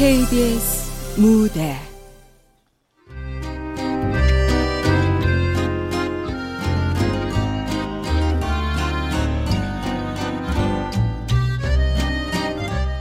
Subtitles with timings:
[0.00, 1.76] KBS 무대.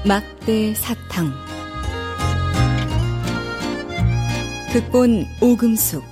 [0.06, 1.32] 막대 사탕.
[4.74, 6.04] 극본 오금숙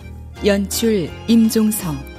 [0.46, 2.17] 연출 임종성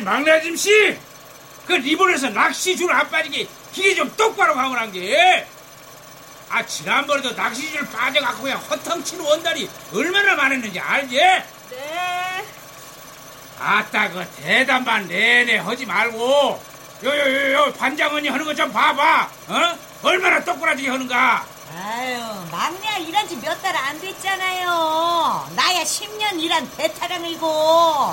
[0.00, 0.98] 아이 막내 아줌씨
[1.66, 5.46] 그 리본에서 낚시줄 안 빠지게 길이 좀 똑바로 가보란 게.
[6.48, 11.16] 아 지난번에도 낚시줄 빠져갖고 그냥 허텅치는 원단이 얼마나 많았는지 알지?
[11.16, 12.44] 네.
[13.60, 16.60] 아따 그 대담반 내내 하지 말고
[17.04, 19.78] 요요요요 반장 언니 하는 거 좀 봐봐 어?
[20.02, 22.18] 얼마나 똑부러지게 하는가 아유,
[22.50, 25.50] 막내야 일한 지 몇 달 안 됐잖아요.
[25.54, 27.46] 나야 10년 일한 베테랑이고.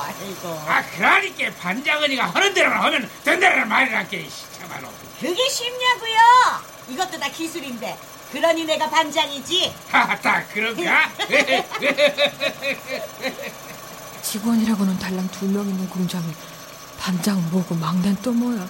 [0.03, 0.47] 아이고.
[0.67, 6.17] 아 그러니까 반장언니가 하는 대로만 하면 된다는 말이란게 참말로 그게 쉽냐고요?
[6.89, 7.97] 이것도 다 기술인데.
[8.31, 9.73] 그러니 내가 반장이지.
[9.91, 11.09] 아따 그런가?
[14.21, 16.25] 직원이라고는 달랑 두 명 있는 공장에
[16.99, 18.67] 반장 뭐고 막내는 또 뭐야.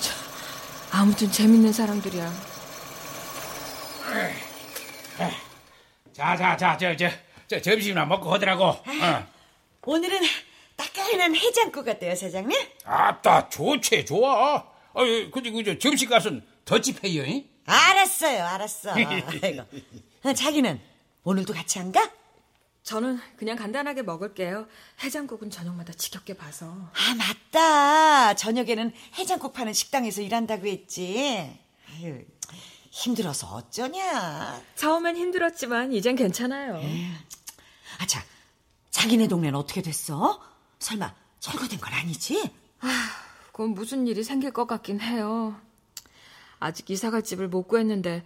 [0.00, 0.14] 참,
[0.90, 2.30] 아무튼 재밌는 사람들이야.
[6.12, 7.08] 자자자 저 저
[7.46, 9.26] 저 점심이나 먹고 하더라고 어.
[9.82, 10.18] 오늘은
[10.76, 12.58] 따끈한 해장국 어때요, 사장님?
[12.84, 17.48] 아따 좋지 좋아 아유 근데 그저 점심 값은 더치페이요 잉?
[17.66, 18.92] 알았어요, 알았어.
[18.96, 19.62] 아이고.
[20.24, 20.80] 어, 자기는
[21.24, 22.10] 오늘도 같이 안 가?
[22.82, 24.66] 저는 그냥 간단하게 먹을게요.
[25.02, 26.66] 해장국은 저녁마다 지겹게 봐서.
[26.66, 28.34] 아, 맞다.
[28.34, 31.58] 저녁에는 해장국 파는 식당에서 일한다고 했지.
[31.90, 32.20] 아유,
[32.98, 34.60] 힘들어서 어쩌냐.
[34.76, 36.76] 처음엔 힘들었지만 이젠 괜찮아요.
[37.98, 38.22] 아, 자,
[38.90, 40.40] 자기네 동네는 어떻게 됐어?
[40.78, 42.48] 설마 철거된 건 아니지?
[43.50, 45.56] 그건 무슨 일이 생길 것 같긴 해요.
[46.60, 48.22] 아직 이사갈 집을 못 구했는데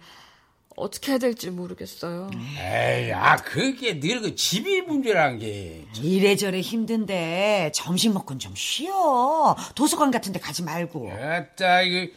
[0.75, 2.29] 어떻게 해야 될지 모르겠어요.
[2.59, 9.55] 에이 아 그게 늘 그 집이 문제란 게 이래저래 힘든데 점심 먹고는 좀 쉬어.
[9.73, 11.11] 도서관 같은 데 가지 말고.
[11.11, 12.11] 아따 이거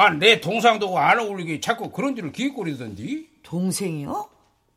[0.00, 4.28] 아 내 동상도 안 어울리게 자꾸 그런 데를 기웃거리던디 동생이요?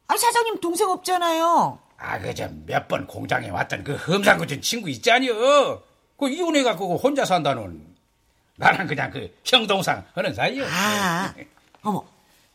[0.08, 1.78] 아, 사장님 동생 없잖아요.
[1.98, 5.80] 아 그저 몇 번 공장에 왔던 그 험상궂은 친구 있잖여
[6.18, 7.86] 그 이혼해갖고 혼자 산다는
[8.58, 11.34] 나는 그냥 그 형동상 하는 사이요 아,
[11.84, 12.04] 어머,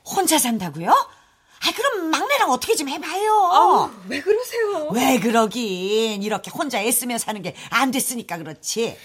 [0.04, 0.90] 혼자 산다고요?
[0.90, 3.32] 아, 그럼 막내랑 어떻게 좀 해봐요.
[3.32, 4.88] 아우, 왜 그러세요?
[4.92, 8.96] 왜 그러긴 이렇게 혼자 애쓰며 사는 게 안 됐으니까 그렇지.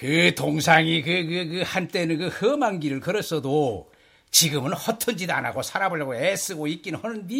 [0.00, 3.92] 그 동상이 그, 그, 그 한때는 그 험한 길을 걸었어도
[4.30, 7.34] 지금은 허튼 짓 안 하고 살아보려고 애쓰고 있긴 하는데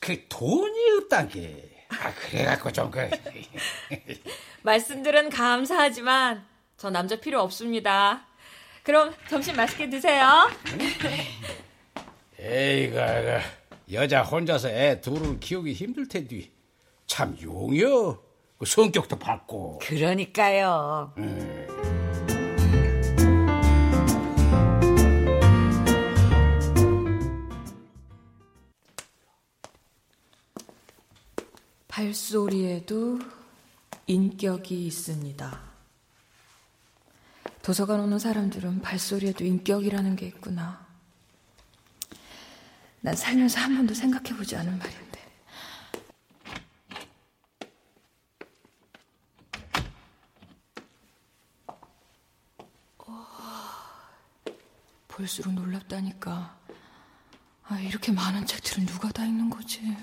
[0.00, 1.70] 그 돈이 없단 게.
[1.90, 3.08] 아, 그래갖고 좀 그.
[4.62, 6.44] 말씀들은 감사하지만
[6.76, 8.26] 저 남자 필요 없습니다.
[8.82, 10.50] 그럼 점심 맛있게 드세요.
[12.40, 16.50] 에이그, 그, 여자 혼자서 애 둘을 키우기 힘들 텐데.
[17.06, 18.20] 참 용이여.
[18.64, 19.78] 그 성격도 밝고.
[19.82, 21.12] 그러니까요.
[31.88, 33.18] 발소리에도
[34.06, 35.60] 인격이 있습니다.
[37.60, 40.86] 도서관 오는 사람들은 발소리에도 인격이라는 게 있구나.
[43.02, 45.03] 난 살면서 한 번도 생각해 보지 않은 말인데.
[55.14, 56.58] 볼수록 놀랍다니까.
[57.66, 59.96] 아, 이렇게 많은 책들은 누가 다 읽는 거지?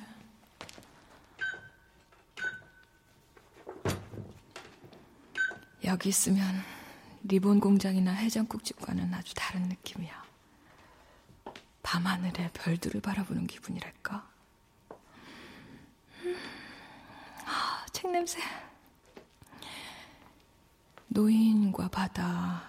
[5.84, 6.64] 여기 있으면
[7.24, 10.24] 리본 공장이나 해장국집과는 아주 다른 느낌이야.
[11.84, 14.30] 밤하늘에 별들을 바라보는 기분이랄까?
[16.24, 16.38] 음,
[17.46, 18.40] 아, 책 냄새.
[21.10, 22.64] 노인과 바다,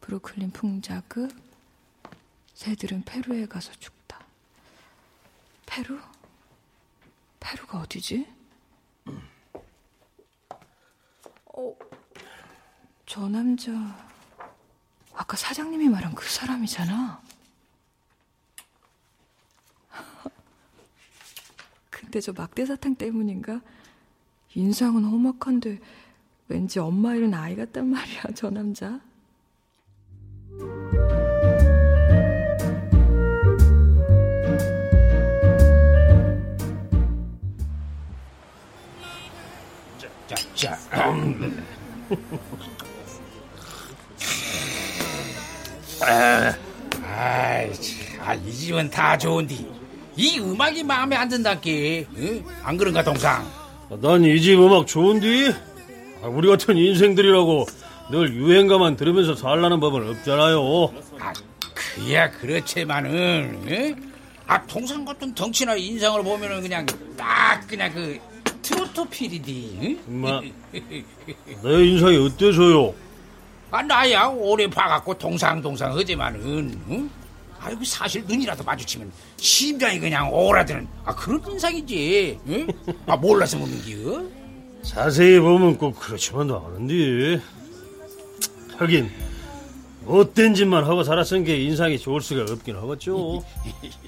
[0.00, 1.47] 브루클린 풍자극,
[2.58, 4.18] 새들은 페루에 가서 죽다.
[5.64, 5.96] 페루?
[7.38, 8.26] 페루가 어디지?
[11.54, 11.76] 어,
[13.06, 13.70] 저 남자
[15.14, 17.22] 아까 사장님이 말한 그 사람이잖아.
[21.90, 23.60] 근데 저 막대사탕 때문인가?
[24.56, 25.78] 인상은 험악한데
[26.48, 29.00] 왠지 엄마 잃은 아이 같단 말이야, 저 남자.
[46.00, 46.54] 아,
[47.04, 47.72] 아이,
[48.52, 49.56] 집은 다 좋은데
[50.16, 52.06] 이 음악이 마음에 안 든다께.
[52.16, 52.44] 응?
[52.62, 53.46] 안 그런가 동상?
[53.90, 55.54] 아, 난이 집 음악 좋은데
[56.22, 57.66] 아, 우리 같은 인생들이라고
[58.10, 60.92] 늘 유행가만 들으면서 살라는 법은 없잖아요.
[61.20, 61.32] 아,
[61.74, 64.12] 그야 그렇지만은 응?
[64.46, 66.86] 아 동상 같은 덩치나 인상을 보면은 그냥
[67.16, 68.18] 딱 그냥 그
[68.68, 68.98] 트로트.
[69.82, 69.98] 응?
[70.08, 70.40] 엄마.
[71.62, 72.94] 내 인상이 어때서요?
[73.70, 77.10] 아, 나야 오래 봐갖고 동상동상 하지만은, 응?
[77.60, 82.66] 아이고, 사실 눈이라도 마주치면 심장이 그냥 오라드는, 아, 그런 인상이지, 응?
[83.06, 84.24] 아, 몰라서 묻는기요?
[84.82, 87.42] 자세히 보면 꼭 그렇지만도 않은데.
[88.76, 89.10] 하긴,
[90.04, 93.42] 못된 짓만 하고 살았은 게 인상이 좋을 수가 없긴 하겠죠.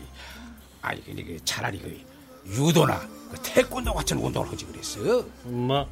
[0.81, 2.01] 아니, 근데 그 차라리 그
[2.47, 3.01] 유도나
[3.31, 5.25] 그 태권도 같은 운동을 하지 그랬어.
[5.45, 5.87] 엄마,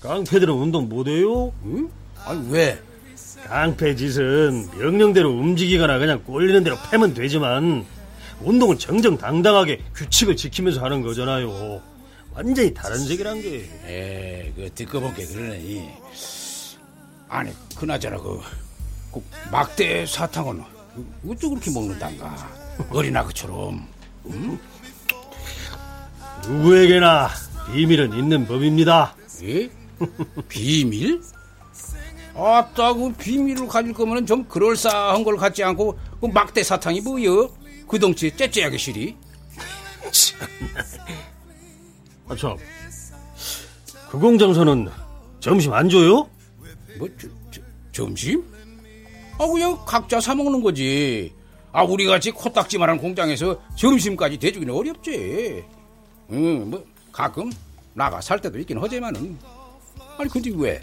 [0.00, 1.52] 깡패들은 운동 못해요?
[1.64, 1.88] 응?
[2.24, 2.78] 아니, 왜?
[3.44, 7.84] 깡패 짓은 명령대로 움직이거나 그냥 꼴리는 대로 패면 되지만
[8.40, 11.80] 운동은 정정당당하게 규칙을 지키면서 하는 거잖아요.
[12.34, 13.68] 완전히 다른 세계란 게.
[13.86, 16.00] 에, 그 듣고 본게 그러네.
[17.28, 18.40] 아니, 그나저나 그,
[19.12, 20.62] 그 막대 사탕은
[21.28, 22.50] 어쩌 그렇게 먹는단가?
[22.90, 23.86] 어린아그처럼.
[26.48, 27.30] 누구에게나
[27.72, 29.16] 비밀은 있는 법입니다.
[29.42, 29.70] 예?
[30.48, 31.20] 비밀?
[32.36, 37.48] 아따, 그 비밀을 가질 거면 좀 그럴싸한 걸 갖지 않고 그 막대 사탕이 뭐여?
[37.88, 39.16] 그 덩치 째째하게 시리?
[42.28, 42.56] 아, 참.
[44.10, 44.88] 그 공장사는
[45.40, 46.28] 점심 안 줘요?
[46.98, 47.60] 뭐, 저, 저,
[47.92, 48.42] 점심?
[49.38, 51.32] 아, 그냥 각자 사 먹는 거지.
[51.72, 55.64] 아, 우리 같이 코딱지만한 공장에서 점심까지 대주기는 어렵지.
[56.30, 57.50] 응, 뭐, 가끔
[57.92, 59.38] 나가 살 때도 있긴 하지만은.
[60.18, 60.82] 아니, 근데 왜?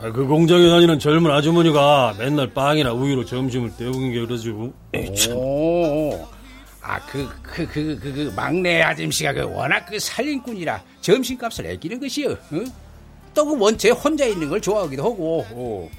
[0.00, 4.72] 아, 그 공장에 다니는 젊은 아주머니가 맨날 빵이나 우유로 점심을 때우는 게 그러죠.
[4.94, 5.36] 에이, 참.
[5.36, 6.26] 오,
[6.80, 12.36] 아, 그, 그, 그, 그, 그, 막내 아줌씨가 그 워낙 그 살림꾼이라 점심값을 아끼는 것이요.
[12.52, 12.66] 응?
[13.34, 15.46] 또그 원체 혼자 있는 걸 좋아하기도 하고.
[15.50, 15.90] 어.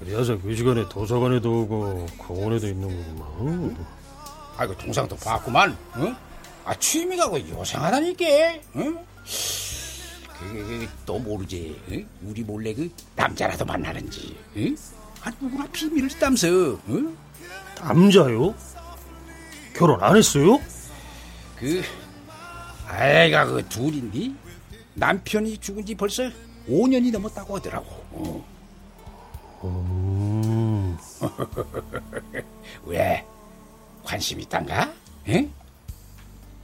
[0.00, 3.76] 그래서 그 시간에 도서관에도 오고 공원에도 있는 거구만.
[4.56, 5.76] 아이고 동상도 봤구만.
[5.96, 6.16] 응?
[6.66, 8.24] 아 취미가 그 요상하다니까.
[8.74, 8.98] 응?
[10.40, 11.80] 그게, 그게 또 모르지.
[11.92, 12.08] 응?
[12.22, 14.36] 우리 몰래 그 남자라도 만나는지.
[14.56, 14.76] 응?
[15.22, 16.48] 아 누구나 비밀을 쓰다면서.
[16.88, 17.16] 응?
[17.80, 18.52] 남자요?
[19.76, 20.60] 결혼 안 했어요?
[21.56, 21.82] 그
[22.88, 24.32] 아이가 그 둘인데
[24.94, 26.24] 남편이 죽은 지 벌써
[26.68, 27.86] 5년이 넘었다고 하더라고.
[28.10, 28.56] 어.
[29.64, 30.98] 음,
[32.84, 33.24] 왜
[34.02, 34.92] 관심 있단가?
[35.28, 35.52] 응?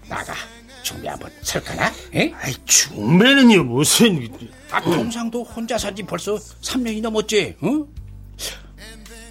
[0.09, 0.35] 나가
[0.83, 1.93] 준비 한번 설까나?
[2.15, 2.33] 응?
[2.41, 4.29] 아이 중매는요 무슨?
[4.71, 7.87] 아, 동상도 혼자 산지 벌써 3년이 넘었지, 응?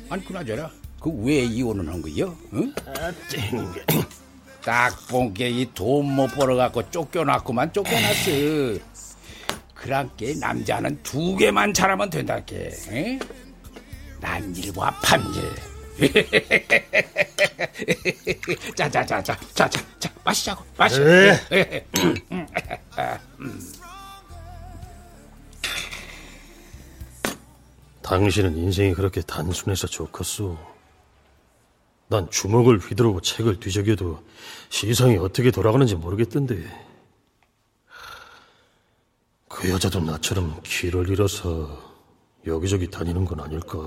[0.09, 0.69] 아니, 그나저나,
[0.99, 2.73] 그 왜 이혼을 한 거요, 응?
[2.85, 3.73] 아, 땡.
[4.63, 8.79] 딱본 게 이 돈 못 벌어갖고 쫓겨났구만 쫓겨났어.
[9.73, 13.19] 그랑께 남자는 두 개만 잘하면 된다께, 응?
[14.19, 15.41] 난일과 밤일.
[18.75, 20.99] 자자자자 자자 자 마시자고 마시.
[20.99, 21.85] 네.
[28.01, 30.57] 당신은 인생이 그렇게 단순해서 좋겠소.
[32.07, 34.21] 난 주먹을 휘두르고 책을 뒤적여도
[34.69, 36.89] 시상이 어떻게 돌아가는지 모르겠던데.
[39.47, 41.91] 그 여자도 나처럼 길을 잃어서
[42.47, 43.77] 여기저기 다니는 건 아닐까?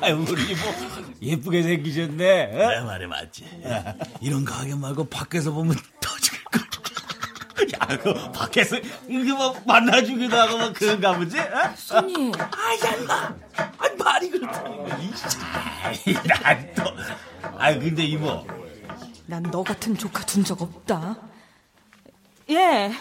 [0.00, 0.60] 아유, 우리 이모
[1.20, 2.46] 예쁘게 생기셨네.
[2.46, 3.44] 내 말이 맞지.
[4.20, 6.60] 이런 가게 말고 밖에서 보면 더 죽을 거.
[7.74, 8.76] 야, 그 밖에서
[9.08, 11.38] 이게 뭐 만나 주기도 하고 뭐 그런가 보지?
[11.38, 11.72] 어?
[11.76, 13.34] 손님, 아야, 인마.
[13.78, 14.64] 아니, 말이 그렇다.
[15.84, 15.96] 아이,
[16.42, 16.84] 난 또.
[17.58, 18.44] 아유, 근데 이모.
[19.26, 21.16] 난 너 같은 조카 둔 적 없다.
[22.50, 22.92] 예.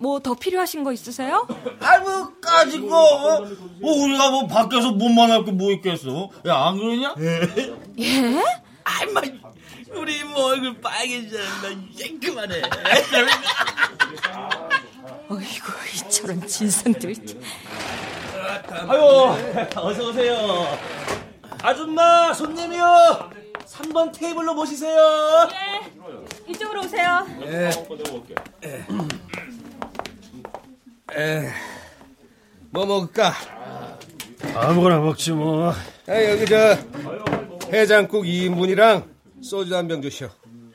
[0.00, 1.46] 뭐 더 필요하신 거 있으세요?
[1.80, 2.96] 아이고, 까짓 거.
[3.36, 3.40] 어?
[3.80, 6.30] 뭐, 우리가 뭐 밖에서 못 만날 게 뭐 있겠어?
[6.46, 7.14] 야, 안 그러냐?
[7.98, 8.42] 예?
[8.84, 9.20] 아이, 마,
[9.94, 11.44] 우리 이모 얼굴 빨개지잖아.
[12.22, 12.62] 그만해.
[15.28, 17.14] 어이구, 이처럼 진상들.
[18.88, 19.34] 아유,
[19.76, 20.78] 어서 오세요.
[21.62, 23.30] 아줌마, 손님이요.
[23.66, 25.48] 3번 테이블로 모시세요.
[25.52, 26.50] 예.
[26.50, 27.26] 이쪽으로 오세요.
[32.70, 33.32] 뭐 먹을까?
[34.54, 35.70] 아무거나 먹지 뭐.
[36.06, 36.76] 아, 여기 저
[37.72, 39.08] 해장국 2인분이랑
[39.42, 40.28] 소주 한 병 주시오.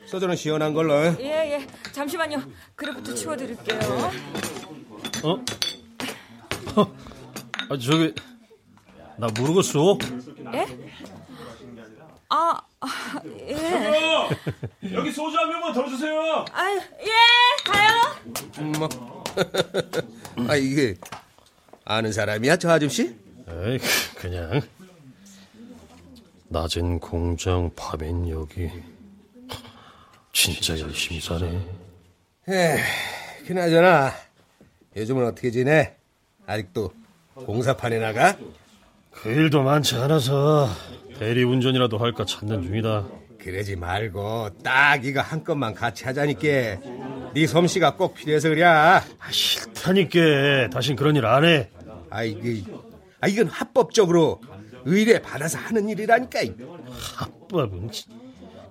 [0.06, 0.94] 소주는 시원한 걸로.
[0.94, 1.16] 어?
[1.20, 1.66] 예, 예.
[1.92, 2.42] 잠시만요.
[2.74, 3.78] 그릇부터 치워드릴게요.
[5.24, 5.30] 어?
[6.76, 6.94] 어?
[7.68, 8.14] 아, 저기,
[9.16, 9.98] 나 모르겠어.
[10.54, 10.66] 예?
[12.28, 12.88] 아, 아,
[13.48, 14.28] 예.
[14.92, 16.44] 여기 소주 한 병만 더 주세요.
[16.52, 17.92] 아, 예, 가요.
[18.60, 18.88] 음, 뭐.
[20.48, 20.96] 아, 이게
[21.84, 23.14] 아는 사람이야, 저 아저씨?
[23.48, 23.78] 에이,
[24.16, 24.60] 그냥.
[26.48, 28.70] 낮엔 공장, 밤엔 여기.
[30.32, 31.46] 진짜 열심히 사네.
[32.48, 32.76] 에
[33.46, 34.12] 그나저나
[34.96, 35.96] 요즘은 어떻게 지내?
[36.46, 36.92] 아직도
[37.34, 38.36] 공사판에 나가?
[39.10, 40.68] 그 일도 많지 않아서
[41.18, 43.06] 대리운전이라도 할까 찾는 중이다.
[43.38, 46.42] 그러지 말고 딱 이거 한 건만 같이 하자니까
[47.36, 48.62] 네 솜씨가 꼭 필요해서 그래.
[48.64, 50.70] 아 싫다니까.
[50.72, 51.68] 다신 그런 일 안 해.
[52.08, 52.62] 아 이게
[53.20, 54.40] 아 이건 합법적으로
[54.86, 56.40] 의뢰 받아서 하는 일이라니까.
[57.18, 57.90] 합법은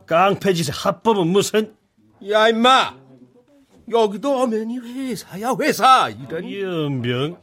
[0.08, 1.76] 깡패짓의 합법은 무슨?
[2.28, 2.96] 야 임마!
[3.92, 6.10] 여기도 엄연히 회사야 회사!
[6.10, 6.52] 이런.
[6.52, 7.38] 연병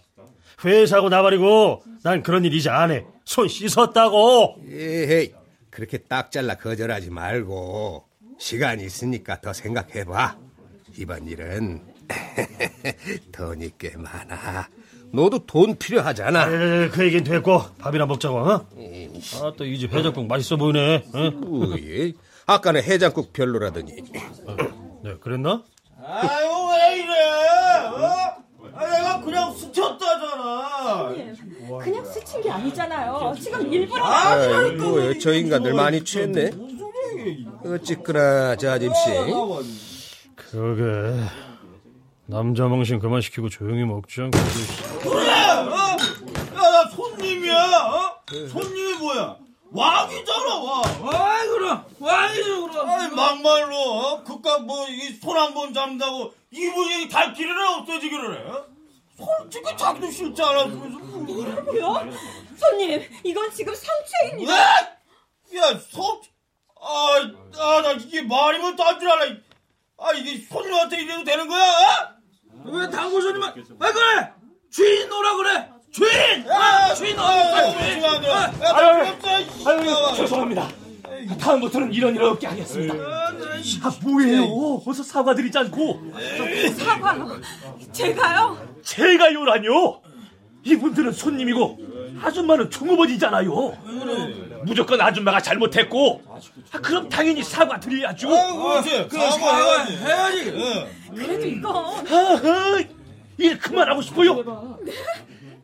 [0.64, 3.04] 회사고 나발이고 난 그런 일 이제 안 해.
[3.24, 4.56] 손 씻었다고.
[4.68, 5.34] 에헤이
[5.70, 8.08] 그렇게 딱 잘라 거절하지 말고
[8.40, 10.36] 시간이 있으니까 더 생각해봐
[10.98, 11.80] 이번 일은
[13.32, 14.68] 돈이 꽤 많아
[15.12, 18.38] 너도 돈 필요하잖아 에, 그 얘기는 됐고 밥이나 먹자고.
[18.38, 18.66] 어?
[19.42, 21.04] 아또 이 집 해장국 맛있어 보이네.
[21.12, 21.30] 어?
[21.30, 22.12] 뭐예?
[22.46, 23.92] 아까는 해장국 별로라더니
[25.04, 25.62] 네, 그랬나?
[26.04, 27.28] 아유 왜 이래?
[27.88, 28.42] 어?
[28.74, 31.12] 아, 내가 그냥 스쳤다잖아.
[31.82, 33.34] 그냥 스친 게 아니잖아요.
[33.40, 34.02] 지금 일부러.
[34.02, 36.50] 아이고 저 인간들 많이 취했네
[37.66, 39.10] 어쨌거나 저 아줌씨
[40.36, 40.82] 그러게
[42.26, 44.30] 남자 망신 그만 시키고 조용히 먹자.
[44.30, 45.32] 그래.
[45.32, 45.96] 어?
[46.56, 47.54] 야나 손님이야.
[47.54, 48.22] 어?
[48.48, 49.36] 손님이 뭐야?
[49.74, 50.82] 왕이잖아 왕.
[51.14, 52.88] 아이 그럼 왕이죠 그럼.
[52.90, 54.22] 아니 막말로 어?
[54.24, 58.50] 그깟 뭐이 손 한 번 잡는다고 이분이 달기를 없어지기를 해.
[58.50, 58.66] 어?
[59.16, 62.10] 솔직히 자기도 싫지 않았으면서 뭐요?
[62.58, 64.52] 손님, 이건 지금 성추행입니다.
[65.52, 65.58] 왜?
[65.58, 66.22] 야, 속,
[66.80, 69.26] 아, 아, 나 이게 말이면 딴줄 알아.
[69.98, 71.62] 아, 이게 손님한테 이래도 되는 거야?
[71.62, 72.70] 어?
[72.70, 73.52] 왜 당구 손님은, 아,
[73.92, 74.32] 그래!
[74.70, 75.68] 주인 오라 그래!
[75.90, 76.50] 주인!
[76.50, 78.32] 아, 주인 오라 그래!
[78.64, 79.16] 아유,
[79.66, 80.68] 아유, 죄송합니다.
[81.38, 82.94] 다음부터는 이런 일 없게 하겠습니다.
[82.94, 84.82] 아, 뭐예요?
[84.84, 86.00] 어서 사과드리지 않고
[86.78, 87.40] 사과요.
[87.92, 88.68] 제가요?
[88.82, 90.02] 제가요라뇨?
[90.64, 91.78] 이분들은 손님이고
[92.22, 93.50] 아줌마는 종업원이잖아요.
[94.64, 96.22] 무조건 아줌마가 잘못했고
[96.72, 98.28] 아, 그럼 당연히 사과 드려야죠.
[98.28, 99.08] 그렇지.
[99.08, 99.96] 그 사과 해야지.
[99.96, 100.44] 해야지.
[101.14, 101.74] 그래도 이건.
[101.76, 102.82] 아하,
[103.38, 104.78] 일 그만하고 싶어요.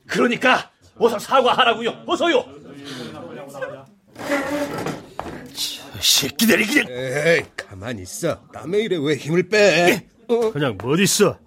[0.07, 2.05] 그러니까 어서 사과하라고요.
[2.07, 2.45] 어서요.
[6.01, 10.51] 새끼들이 그냥 에이 가만히 있어 남의 일에 왜 힘을 빼 어?
[10.53, 11.39] 그냥 뭐 있어.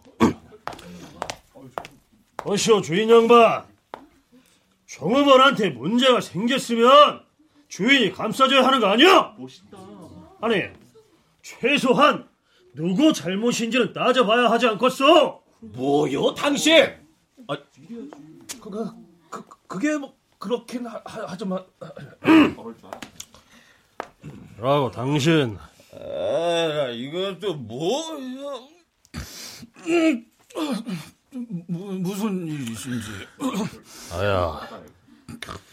[2.43, 3.63] 어시오 주인 양반.
[4.87, 7.21] 종업원한테 문제가 생겼으면
[7.71, 9.33] 주인이 감싸줘야 하는 거 아니야?
[10.41, 10.63] 아니
[11.41, 12.27] 최소한
[12.73, 15.41] 누구 잘못인지는 따져봐야 하지 않겠어?
[15.61, 16.83] 뭐요, 당신?
[17.47, 17.57] 아,
[18.59, 18.71] 그,
[19.29, 21.63] 그, 그게 뭐 그렇긴 하, 하지만
[24.57, 25.57] 라고 당신
[25.93, 28.67] 아, 이건 또 뭐야?
[31.67, 33.07] 무슨 일이신지.
[34.13, 34.59] 아야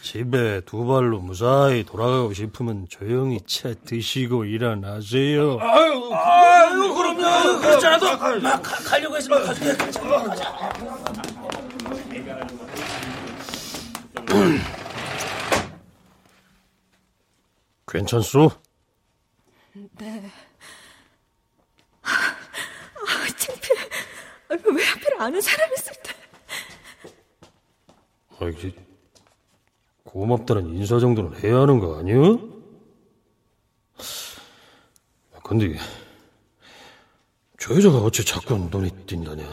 [0.01, 5.59] 집에 두 발로 무사히 돌아가고 싶으면 조용히 채 드시고 일어나세요.
[5.59, 7.59] 아유, 아유, 그럼요.
[7.59, 9.77] 그렇지 않아도 막 가, 가려고 했으면 가줄게.
[17.87, 18.51] 괜찮소?
[19.73, 20.31] 네.
[22.03, 22.11] 아,
[23.37, 23.79] 창피해.
[24.49, 26.13] 아, 왜 하필 아는 사람이 있을 때.
[28.39, 28.88] 아, 이게
[30.09, 32.15] 고맙다는 인사 정도는 해야 하는 거 아니야?
[35.43, 35.75] 근데
[37.59, 39.45] 저 여자가 어째 자꾸 눈이 띈다냐?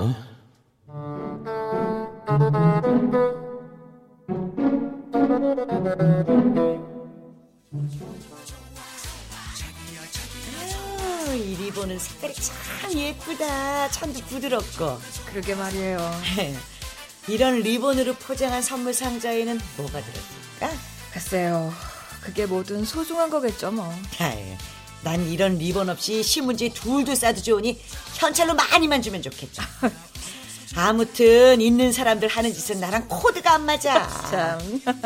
[10.58, 13.90] 아유, 이 리본은 색깔이 참 예쁘다.
[13.90, 14.98] 천도 부드럽고.
[15.30, 15.98] 그러게 말이에요.
[17.28, 20.70] 이런 리본으로 포장한 선물 상자에는 뭐가 들었 을까?
[21.12, 21.72] 글쎄요.
[22.20, 23.94] 그게 뭐든 소중한 거겠죠, 뭐.
[24.18, 24.56] 아유,
[25.02, 27.80] 난 이런 리본 없이 신문지 둘둘 싸도 좋으니
[28.14, 29.62] 현찰로 많이만 주면 좋겠죠.
[30.74, 34.08] 아무튼 있는 사람들 하는 짓은 나랑 코드가 안 맞아.
[34.30, 34.82] 참.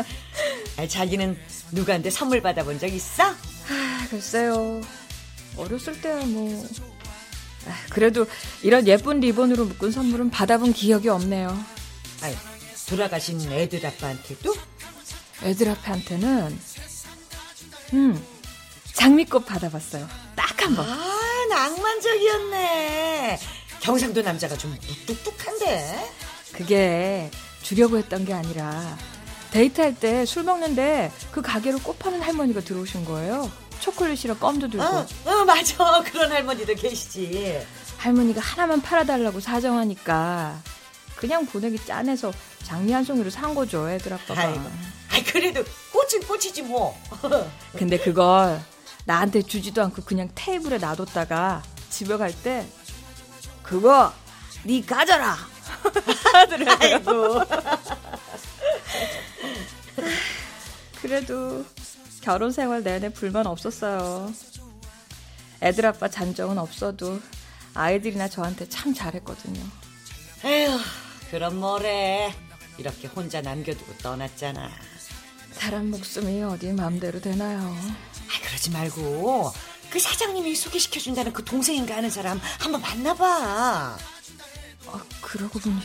[0.77, 1.37] 아, 자기는
[1.71, 3.23] 누구한테 선물 받아본 적 있어?
[3.23, 4.81] 아, 글쎄요.
[5.55, 6.67] 어렸을 때야 뭐.
[7.67, 8.25] 아, 그래도
[8.63, 11.57] 이런 예쁜 리본으로 묶은 선물은 받아본 기억이 없네요.
[12.21, 12.35] 아이,
[12.87, 14.53] 돌아가신 애들 아빠한테도?
[15.43, 16.59] 애들 앞한테는
[17.93, 18.25] 음
[18.93, 20.07] 장미꽃 받아봤어요.
[20.35, 20.85] 딱 한 번.
[20.87, 23.39] 아, 낭만적이었네.
[23.79, 26.11] 경상도 남자가 좀 무뚝뚝한데.
[26.53, 27.31] 그게
[27.63, 28.95] 주려고 했던 게 아니라
[29.51, 33.49] 데이트할 때 술 먹는데 그 가게로 꽃 파는 할머니가 들어오신 거예요.
[33.79, 36.03] 초콜릿이랑 껌도 들고 어, 어, 맞아.
[36.11, 37.65] 그런 할머니도 계시지.
[37.97, 40.61] 할머니가 하나만 팔아달라고 사정하니까
[41.15, 42.31] 그냥 보내기 짠해서
[42.63, 44.41] 장미 한 송이로 산 거죠 애들 아빠가.
[44.41, 44.61] 아이고.
[45.11, 46.97] 아이, 그래도 꽃은 꽃이지 뭐.
[47.77, 48.61] 근데 그걸
[49.05, 52.65] 나한테 주지도 않고 그냥 테이블에 놔뒀다가 집에 갈 때
[53.63, 54.13] 그거
[54.63, 55.35] 네 가져라
[56.33, 57.45] 하더라고요.
[61.01, 61.65] 그래도
[62.21, 64.31] 결혼 생활 내내 불만 없었어요.
[65.61, 67.19] 애들 아빠 잔정은 없어도
[67.73, 69.61] 아이들이나 저한테 참 잘했거든요.
[70.45, 70.79] 에휴,
[71.31, 72.33] 그럼 뭐래.
[72.77, 74.69] 이렇게 혼자 남겨두고 떠났잖아.
[75.53, 77.59] 사람 목숨이 어디 마음대로 되나요?
[77.59, 79.51] 아, 그러지 말고
[79.89, 83.97] 그 사장님이 소개시켜 준다는 그 동생인가 하는 사람 한번 만나봐.
[84.87, 85.79] 아, 그러고 보니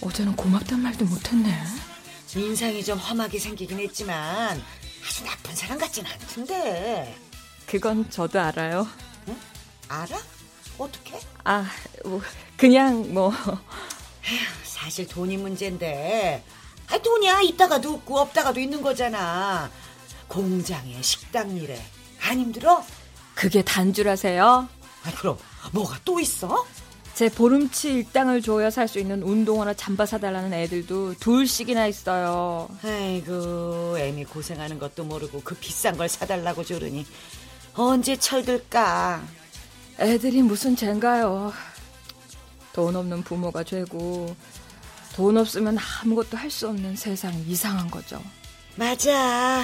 [0.00, 1.64] 어제는 고맙단 말도 못했네.
[2.36, 4.62] 인상이 좀 험하게 생기긴 했지만
[5.06, 7.16] 아주 나쁜 사람 같진 않던데.
[7.66, 8.86] 그건 저도 알아요.
[9.88, 10.18] 알아?
[10.78, 11.18] 어떻게?
[11.44, 11.66] 아,
[12.04, 12.20] 뭐
[12.56, 13.32] 그냥 뭐
[14.64, 16.44] 사실 돈이 문제인데.
[16.90, 19.70] 아, 돈이야 있다가도 없고 없다가도 있는 거잖아.
[20.28, 21.80] 공장에 식당 일에
[22.22, 22.84] 안 힘들어?
[23.34, 24.68] 그게 단주라세요?
[25.04, 25.36] 아, 그럼
[25.72, 26.64] 뭐가 또 있어?
[27.14, 32.68] 제 보름치 일당을 줘야 살 수 있는 운동화나 잠바 사달라는 애들도 둘씩이나 있어요.
[32.82, 37.06] 아이고 애미 고생하는 것도 모르고 그 비싼 걸 사달라고 조르니
[37.74, 39.22] 언제 철들까?
[40.00, 41.52] 애들이 무슨 죄인가요?
[42.72, 44.34] 돈 없는 부모가 죄고
[45.14, 48.22] 돈 없으면 아무것도 할 수 없는 세상 이상한 거죠.
[48.76, 49.62] 맞아.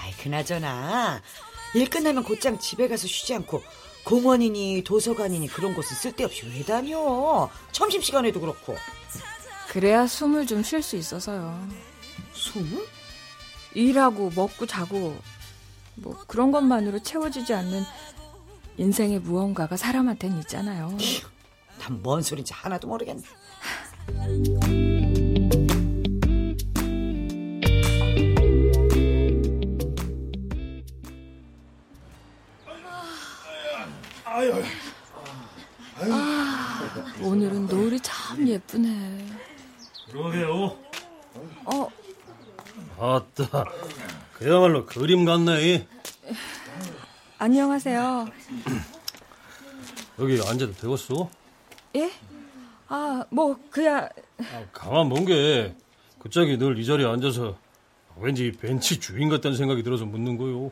[0.00, 1.20] 아이 그나저나
[1.74, 3.62] 일 끝나면 곧장 집에 가서 쉬지 않고
[4.04, 7.48] 공원이니 도서관이니 그런 곳은 쓸데없이 왜 다녀?
[7.72, 8.76] 점심시간에도 그렇고.
[9.68, 11.68] 그래야 숨을 좀 쉴 수 있어서요.
[12.32, 12.86] 숨?
[13.74, 15.20] 일하고 먹고 자고
[15.96, 17.82] 뭐 그런 것만으로 채워지지 않는
[18.78, 20.96] 인생의 무언가가 사람한테는 있잖아요.
[21.80, 23.22] 난 뭔 소린지 하나도 모르겠네.
[37.22, 39.26] 오늘은 노을이 참 예쁘네.
[40.10, 40.76] 그러게요.
[41.64, 41.88] 어,
[42.98, 43.64] 아따,
[44.34, 45.86] 그야말로 그림 같네.
[47.38, 48.28] 안녕하세요.
[50.18, 51.28] 여기 앉아도 되겠어?
[51.96, 52.10] 예?
[52.88, 55.74] 아, 뭐 그야 아, 가만 본 게,
[56.18, 57.56] 그 짝이 늘이 자리에 앉아서
[58.16, 60.70] 왠지 벤치 주인 같다는 생각이 들어서 묻는 거요.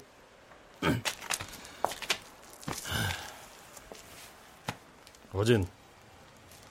[5.32, 5.66] 어젠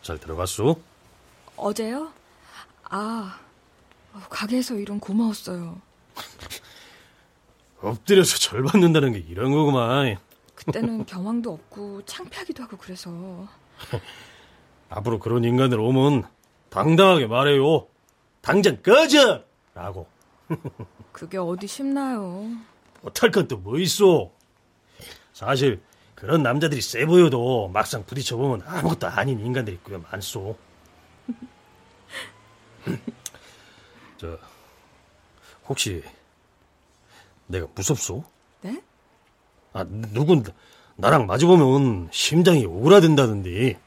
[0.01, 0.75] 잘 들어갔어?
[1.57, 2.11] 어제요?
[2.85, 3.39] 아,
[4.13, 5.81] 어, 가게에서 이런 고마웠어요.
[7.81, 10.17] 엎드려서 절 받는다는 게 이런 거구만.
[10.55, 13.47] 그때는 경황도 없고 창피하기도 하고 그래서
[14.95, 16.23] 앞으로 그런 인간들 오면
[16.69, 17.87] 당당하게 말해요.
[18.41, 19.43] 당장 꺼져!
[19.73, 20.07] 라고.
[21.11, 22.47] 그게 어디 쉽나요?
[23.01, 24.29] 못할 건 또 뭐 있어?
[25.33, 25.81] 사실
[26.15, 30.55] 그런 남자들이 세 보여도 막상 부딪혀보면 아무것도 아닌 인간들이 꽤 많소.
[34.17, 34.37] 저
[35.67, 36.03] 혹시
[37.47, 38.23] 내가 무섭소?
[38.61, 38.81] 네?
[39.73, 40.43] 아 누군
[40.95, 43.79] 나랑 마주보면 심장이 오그라든다던데.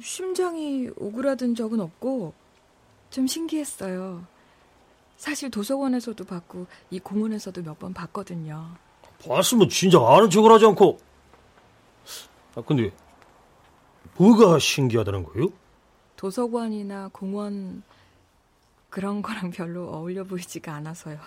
[0.00, 2.32] 심장이 오그라든 적은 없고
[3.10, 4.24] 좀 신기했어요.
[5.16, 8.70] 사실 도서관에서도 봤고 이 공원에서도 몇 번 봤거든요.
[9.26, 10.98] 봤으면 진짜 아는 척을 하지 않고.
[12.56, 12.90] 아 근데
[14.16, 15.46] 뭐가 신기하다는 거요?
[16.16, 17.82] 도서관이나 공원
[18.90, 21.18] 그런 거랑 별로 어울려 보이지가 않아서요.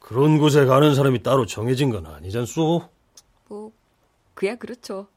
[0.00, 2.88] 그런 곳에 가는 사람이 따로 정해진 건 아니잖소.
[3.48, 3.72] 뭐
[4.34, 5.08] 그야 그렇죠.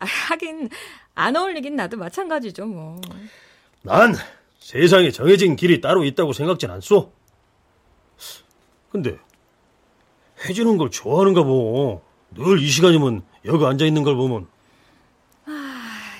[0.00, 0.68] 아, 하긴
[1.14, 3.00] 안 어울리긴 나도 마찬가지죠 뭐.
[3.82, 4.14] 난
[4.58, 7.12] 세상에 정해진 길이 따로 있다고 생각진 않소.
[8.90, 9.18] 근데
[10.48, 12.02] 해주는 걸 좋아하는가 보.
[12.32, 14.46] 늘 이 시간이면 여기 앉아 있는 걸 보면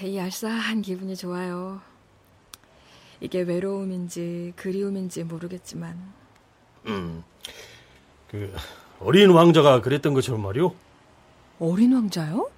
[0.02, 1.80] 이 알싸한 기분이 좋아요.
[3.20, 5.96] 이게 외로움인지 그리움인지 모르겠지만.
[6.86, 7.22] 음,
[8.30, 8.54] 그
[8.98, 10.74] 어린 왕자가 그랬던 것처럼 말이오.
[11.60, 12.48] 어린 왕자요?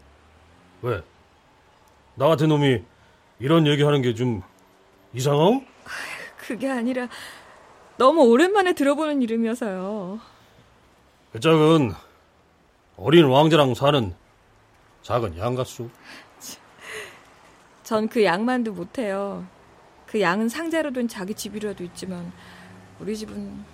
[0.82, 1.02] 왜?
[2.14, 2.82] 나 같은 놈이
[3.38, 4.42] 이런 얘기하는 게 좀
[5.14, 5.62] 이상하오?
[6.38, 7.08] 그게 아니라
[7.96, 10.20] 너무 오랜만에 들어보는 이름이어서요.
[11.32, 11.92] 그 짝은
[12.96, 14.14] 어린 왕자랑 사는
[15.02, 15.88] 작은 양가수.
[17.84, 19.44] 전 그 양만도 못해요.
[20.06, 22.32] 그 양은 상자로 된 자기 집이라도 있지만
[23.00, 23.64] 우리 집은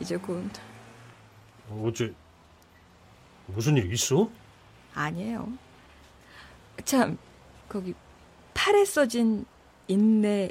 [0.00, 0.48] 이제 곧
[1.70, 2.12] 어째
[3.46, 4.28] 무슨 일 있어?
[4.94, 5.48] 아니에요.
[6.84, 7.18] 참
[7.68, 7.94] 거기
[8.54, 9.44] 팔에 써진
[9.88, 10.50] 인내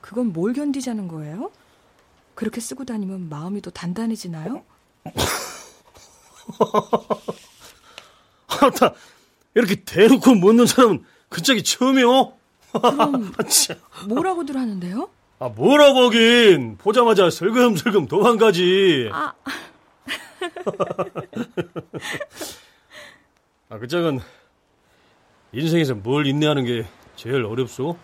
[0.00, 1.50] 그건 뭘 견디자는 거예요?
[2.34, 4.62] 그렇게 쓰고 다니면 마음이 더 단단해지나요?
[8.48, 8.94] 아따
[9.54, 12.32] 이렇게 대놓고 묻는 사람은 그 짝이 처음이오.
[12.72, 13.32] 그럼
[14.08, 15.08] 뭐라고들 하는데요?
[15.38, 19.10] 아 뭐라고 하긴 보자마자 슬금슬금 도망가지.
[19.12, 19.32] 아,
[23.68, 24.20] 아, 그 짝은
[25.54, 26.86] 인생에서 뭘 인내하는 게
[27.16, 27.96] 제일 어렵소?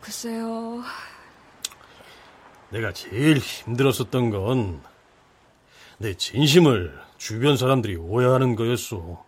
[0.00, 0.82] 글쎄요.
[2.70, 4.80] 내가 제일 힘들었었던 건
[6.00, 9.24] 내 진심을 주변 사람들이 오해하는 거였소.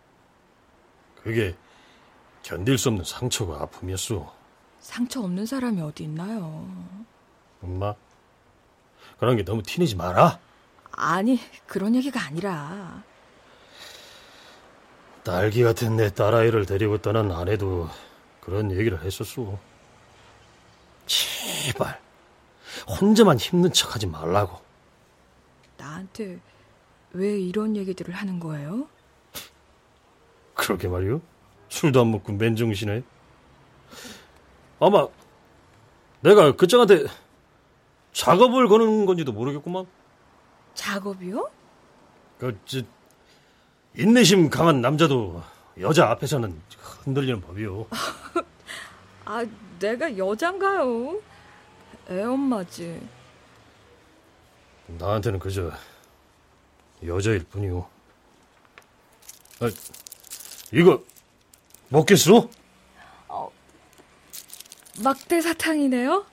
[1.21, 1.53] 그게
[2.43, 4.31] 견딜 수 없는 상처가 아픔이었소.
[4.79, 6.73] 상처 없는 사람이 어디 있나요?
[7.61, 7.93] 엄마,
[9.19, 10.39] 그런 게 너무 티내지 마라.
[10.93, 13.03] 아니, 그런 얘기가 아니라.
[15.23, 17.87] 딸기 같은 내 딸아이를 데리고 떠난 아내도
[18.39, 19.59] 그런 얘기를 했었소.
[21.05, 21.99] 제발,
[22.87, 24.59] 혼자만 힘든 척 하지 말라고.
[25.77, 26.39] 나한테
[27.13, 28.87] 왜 이런 얘기들을 하는 거예요?
[30.55, 31.21] 그러게 말이요.
[31.69, 33.03] 술도 안 먹고 맨정신에.
[34.79, 35.07] 아마
[36.21, 37.05] 내가 그 짝한테
[38.13, 39.85] 작업을 거는 건지도 모르겠구만.
[40.73, 41.49] 작업이요?
[42.39, 42.81] 그, 저,
[43.95, 45.43] 인내심 강한 남자도
[45.79, 46.61] 여자 앞에서는
[47.03, 47.87] 흔들리는 법이요.
[49.25, 49.45] 아,
[49.79, 51.19] 내가 여잔가요?
[52.09, 53.01] 애 엄마지.
[54.87, 55.71] 나한테는 그저
[57.05, 57.87] 여자일 뿐이요.
[59.61, 59.69] 아,
[60.73, 61.03] 이거
[61.89, 62.49] 먹겠어?
[65.03, 66.25] 막대 사탕이네요?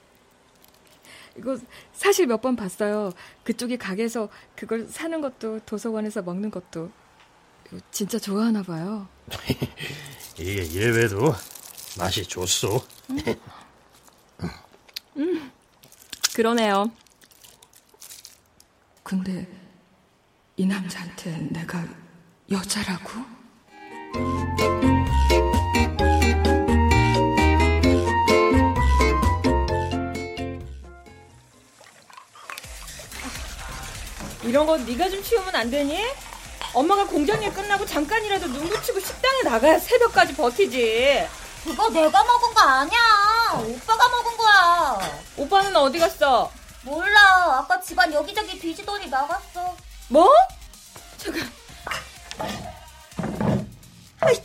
[1.37, 1.57] 이거
[1.93, 3.13] 사실 몇 번 봤어요.
[3.45, 6.91] 그쪽이 가게에서 그걸 사는 것도 도서관에서 먹는 것도
[7.91, 9.09] 진짜 좋아하나 봐요.
[10.39, 11.35] 이게 예외도
[11.99, 12.83] 맛이 좋소.
[16.35, 16.91] 그러네요.
[19.03, 19.47] 근데
[20.57, 21.85] 이 남자한테 내가
[22.51, 23.11] 여자라고?
[34.45, 35.99] 이런 거 네가 좀 치우면 안 되니?
[36.75, 41.29] 엄마가 공장 일 끝나고 잠깐이라도 눈 붙이고 식당에 나가야 새벽까지 버티지.
[41.65, 42.99] 그거 내가 먹은 거 아니야.
[43.55, 44.99] 오빠가 먹은 거야.
[45.37, 46.51] 오빠는 어디 갔어?
[46.83, 47.59] 몰라.
[47.59, 49.75] 아까 집안 여기저기 뒤지더니 나갔어.
[50.09, 50.31] 뭐?
[51.17, 51.51] 잠깐.
[54.21, 54.43] 아이,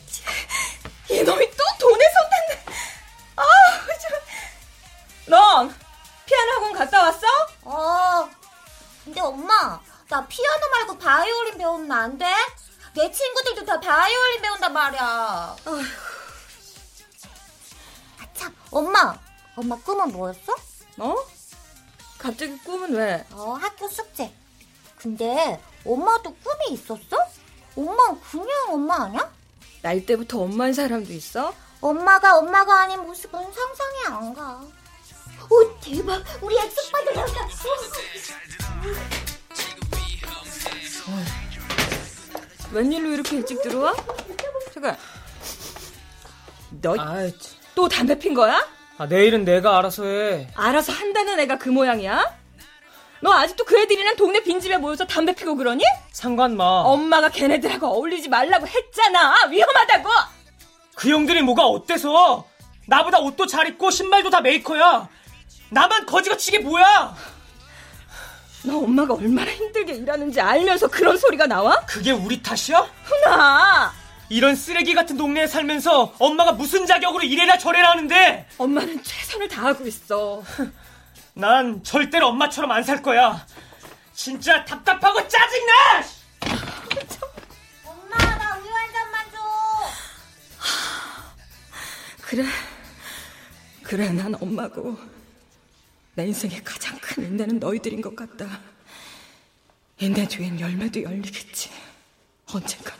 [1.10, 2.66] 이놈이 또 돈에 손 댔네.
[3.36, 3.44] 아,
[4.02, 4.12] 참.
[5.28, 5.76] 넌
[6.26, 7.28] 피아노 학원 갔다 왔어?
[7.64, 8.30] 어.
[9.04, 9.80] 근데 엄마,
[10.14, 12.28] 나 피아노 말고 바이올린 배우면 안 돼?
[12.94, 15.56] 내 친구들도 다 바이올린 배운단 말이야.
[18.22, 19.18] 아참, 엄마.
[19.56, 20.54] 엄마 꿈은 뭐였어?
[21.00, 21.16] 어?
[22.20, 23.26] 갑자기 꿈은 왜?
[23.32, 24.32] 어, 학교 숙제.
[24.98, 27.18] 근데 엄마도 꿈이 있었어?
[27.76, 29.34] 엄마 그냥 엄마 아니야?
[29.82, 31.56] 날 때부터 엄마인 사람도 있어?
[31.82, 34.62] 엄마가 엄마가 아닌 모습은 상상이 안 가.
[35.50, 36.24] 오 대박!
[36.44, 37.34] 우리 엑스파들 나온
[42.74, 43.94] 웬일로 이렇게 일찍 들어와?
[44.74, 44.98] 잠깐.
[46.82, 48.66] 너또 아, 담배 핀 거야?
[48.98, 50.48] 아, 내일은 내가 알아서 해.
[50.56, 52.44] 알아서 한다는 애가 그 모양이야?
[53.22, 55.84] 너 아직도 그 애들이랑 동네 빈집에 모여서 담배 피고 그러니?
[56.12, 56.66] 상관 마.
[56.66, 59.46] 엄마가 걔네들하고 어울리지 말라고 했잖아.
[59.50, 60.10] 위험하다고.
[60.96, 62.46] 그 형들이 뭐가 어때서?
[62.88, 65.08] 나보다 옷도 잘 입고 신발도 다 메이커야.
[65.70, 67.16] 나만 거지같이게 뭐야?
[68.66, 71.82] 너 엄마가 얼마나 힘들게 일하는지 알면서 그런 소리가 나와?
[71.86, 72.80] 그게 우리 탓이야?
[73.04, 73.94] 훈아!
[74.30, 80.42] 이런 쓰레기 같은 동네에 살면서 엄마가 무슨 자격으로 이래라 저래라 하는데 엄마는 최선을 다하고 있어.
[81.36, 83.46] 난 절대로 엄마처럼 안 살 거야.
[84.14, 85.74] 진짜 답답하고 짜증나!
[87.86, 89.38] 엄마 나 우유 한 잔만 줘.
[92.22, 92.46] 그래,
[93.84, 94.98] 그래, 난 엄마고.
[96.16, 98.60] 내 인생의 가장 큰 인내는 너희들인 것 같다.
[100.00, 101.70] 인내 뒤엔 열매도 열리겠지.
[102.54, 102.94] 언젠가.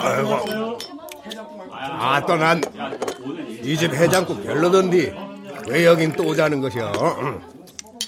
[0.00, 0.78] 아이고.
[1.72, 2.62] 아, 또난이
[3.76, 5.14] 집 해장국 별로던디.
[5.68, 6.92] 왜 여긴 또 오자는 것이야?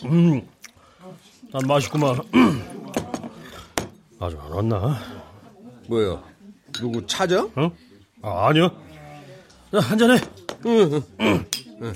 [0.05, 0.47] 음,
[1.53, 2.17] 난 맛있구만.
[4.21, 4.99] 아주 안 왔나?
[5.89, 6.23] 뭐요?
[6.75, 7.47] 누구 찾아?
[7.57, 7.71] 응?
[8.23, 8.69] 아, 아니요.
[9.73, 10.19] 자, 한잔해.
[10.67, 11.45] 응, 응,
[11.83, 11.95] 응.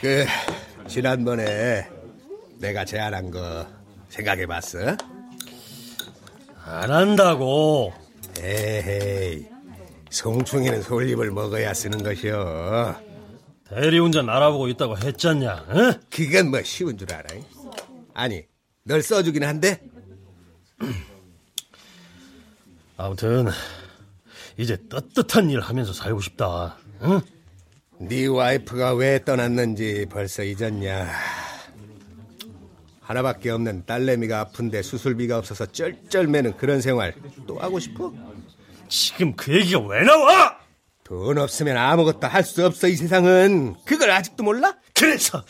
[0.00, 0.26] 그,
[0.88, 1.88] 지난번에
[2.58, 3.66] 내가 제안한 거
[4.08, 4.78] 생각해 봤어?
[6.64, 7.92] 안 한다고.
[8.40, 9.46] 에헤이,
[10.10, 13.13] 송충이는 솔잎을 먹어야 쓰는 것이여.
[13.68, 15.92] 대리운전 알아보고 있다고 했잖냐, 응?
[16.10, 17.24] 그건 뭐 쉬운 줄 알아?
[18.12, 18.44] 아니,
[18.82, 19.80] 널 써주긴 한데?
[22.96, 23.48] 아무튼,
[24.56, 27.20] 이제 떳떳한 일 하면서 살고 싶다, 응?
[27.98, 31.08] 네 와이프가 왜 떠났는지 벌써 잊었냐?
[33.00, 37.14] 하나밖에 없는 딸내미가 아픈데 수술비가 없어서 쩔쩔매는 그런 생활
[37.46, 38.12] 또 하고 싶어?
[38.88, 40.58] 지금 그 얘기가 왜 나와?
[41.04, 44.74] 돈 없으면 아무것도 할 수 없어 이 세상은 그걸 아직도 몰라?
[44.94, 45.44] 그래서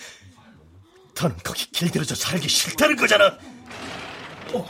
[1.14, 3.38] 더는 거기 길들여져 살기 싫다는 거잖아.
[4.52, 4.66] 어,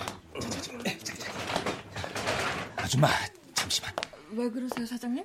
[2.76, 3.08] 아줌마
[3.54, 3.92] 잠시만.
[4.32, 5.24] 왜 그러세요, 사장님?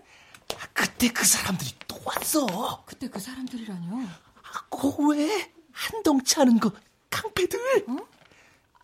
[0.73, 2.83] 그때 그 사람들이 또 왔어.
[2.85, 4.01] 그때 그 사람들이라뇨?
[4.69, 6.71] 그왜 한동치 않은 거
[7.09, 7.59] 깡패들?
[7.89, 7.97] 어?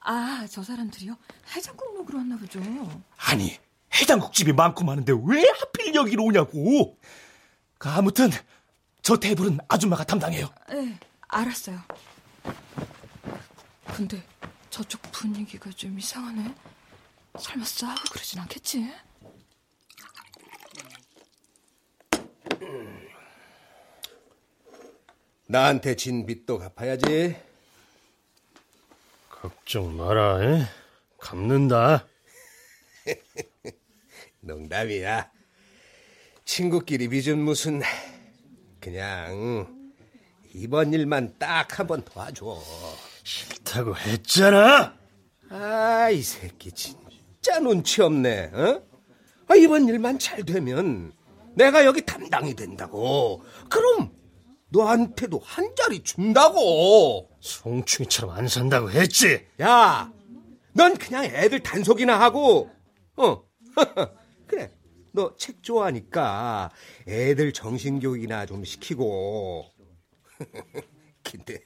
[0.01, 1.15] 아, 저 사람들이요?
[1.55, 2.59] 해장국 먹으러 왔나 보죠.
[3.17, 3.57] 아니,
[3.95, 6.97] 해장국집이 많고 많은데 왜 하필 여기로 오냐고.
[7.77, 8.29] 그 아무튼
[9.01, 10.49] 저 테이블은 아줌마가 담당해요.
[10.69, 11.79] 네, 알았어요.
[13.95, 14.21] 근데
[14.69, 16.53] 저쪽 분위기가 좀 이상하네.
[17.39, 18.91] 설마 싸우고 그러진 않겠지?
[25.47, 27.36] 나한테 진 빚도 갚아야지.
[29.29, 30.65] 걱정 마라, 에?
[31.19, 32.08] 갚는다.
[34.45, 35.29] 농담이야.
[36.45, 37.81] 친구끼리 빚은 무슨
[38.79, 39.67] 그냥
[40.53, 42.62] 이번 일만 딱 한 번 도와줘.
[43.23, 44.95] 싫다고 했잖아.
[45.49, 48.51] 아, 이 새끼 진짜 눈치 없네.
[48.53, 48.84] 어?
[49.47, 51.12] 아, 이번 일만 잘 되면
[51.55, 53.43] 내가 여기 담당이 된다고.
[53.69, 54.12] 그럼
[54.69, 57.31] 너한테도 한 자리 준다고.
[57.39, 59.47] 송충이처럼 안 산다고 했지.
[59.62, 60.12] 야,
[60.73, 62.69] 넌 그냥 애들 단속이나 하고,
[63.15, 63.43] 어,
[64.47, 64.71] 그래.
[65.12, 66.71] 너 책 좋아하니까
[67.08, 69.65] 애들 정신교육이나 좀 시키고.
[71.23, 71.60] 근데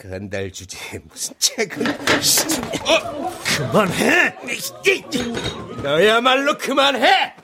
[0.00, 1.88] 건달 주제 무슨 책을?
[1.88, 4.36] 어, 그만해.
[5.82, 7.36] 너야말로 그만해.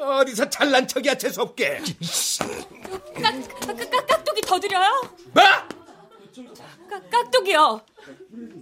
[0.00, 1.78] 어디서 잘난 척이야 재수없게.
[3.14, 4.90] 깍, 깍, 깍두기 더 드려요?
[5.32, 5.42] 뭐?
[6.90, 7.80] 깍, 깍두기요.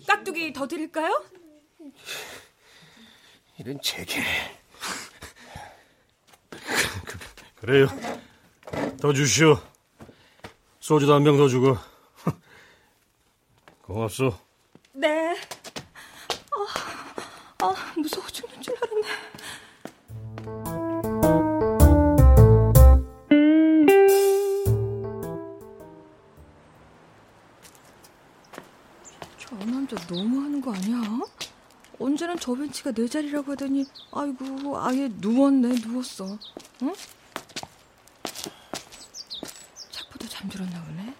[0.07, 1.25] 깍두기 더 드릴까요?
[3.59, 4.22] 이런 제게.
[7.61, 7.87] 그래요.
[9.01, 9.59] 더 주시오.
[10.81, 11.77] 소주도 한 병 더 주고.
[13.83, 14.37] 고맙소.
[14.95, 15.37] 네.
[17.61, 19.09] 아, 아, 무서워 죽는 줄 알았네.
[29.38, 31.01] 저 남자 너무하는 거 아니야?
[31.98, 36.38] 언제는 저 벤치가 내 자리라고 하더니 아이고 아예 누웠네 누웠어
[36.83, 36.94] 응?
[39.90, 41.14] 책보다 잠들었나 보네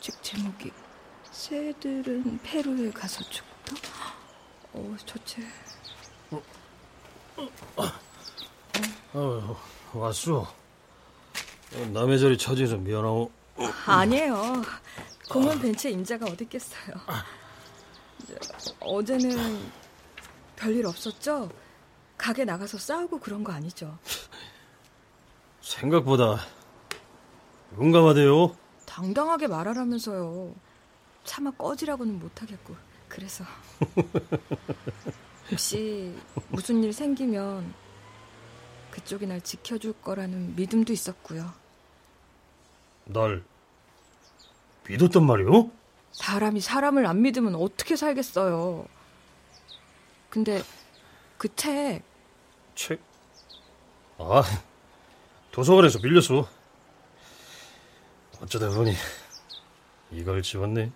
[0.00, 0.70] 책 제목이
[1.30, 3.76] 새들은 페루에 가서 죽다
[4.74, 5.44] 어, 저 책
[9.14, 9.56] 어,
[9.94, 10.36] 왔소.
[10.38, 13.30] 어, 남의 자리 차지해서 미안하오.
[13.86, 14.62] 아니에요
[15.30, 16.94] 공원 벤치에 임자가 어디 있겠어요
[18.80, 19.70] 어제는
[20.56, 21.50] 별일 없었죠?
[22.16, 23.98] 가게 나가서 싸우고 그런 거 아니죠?
[25.60, 26.38] 생각보다
[27.76, 28.56] 용감하대요.
[28.86, 30.54] 당당하게 말하라면서요.
[31.24, 32.74] 차마 꺼지라고는 못하겠고.
[33.08, 33.44] 그래서.
[35.50, 36.14] 혹시
[36.48, 37.74] 무슨 일 생기면
[38.90, 41.52] 그쪽이 날 지켜줄 거라는 믿음도 있었고요.
[43.04, 43.44] 날
[44.88, 45.70] 믿었단 말이오?
[46.20, 48.86] 사람이 사람을 안 믿으면 어떻게 살겠어요.
[50.30, 50.62] 근데
[51.38, 52.02] 그 책
[52.74, 53.00] 책?
[54.18, 54.42] 아,
[55.52, 56.48] 도서관에서 빌렸어.
[58.40, 58.92] 어쩌다 보니
[60.10, 60.90] 이걸 집었네.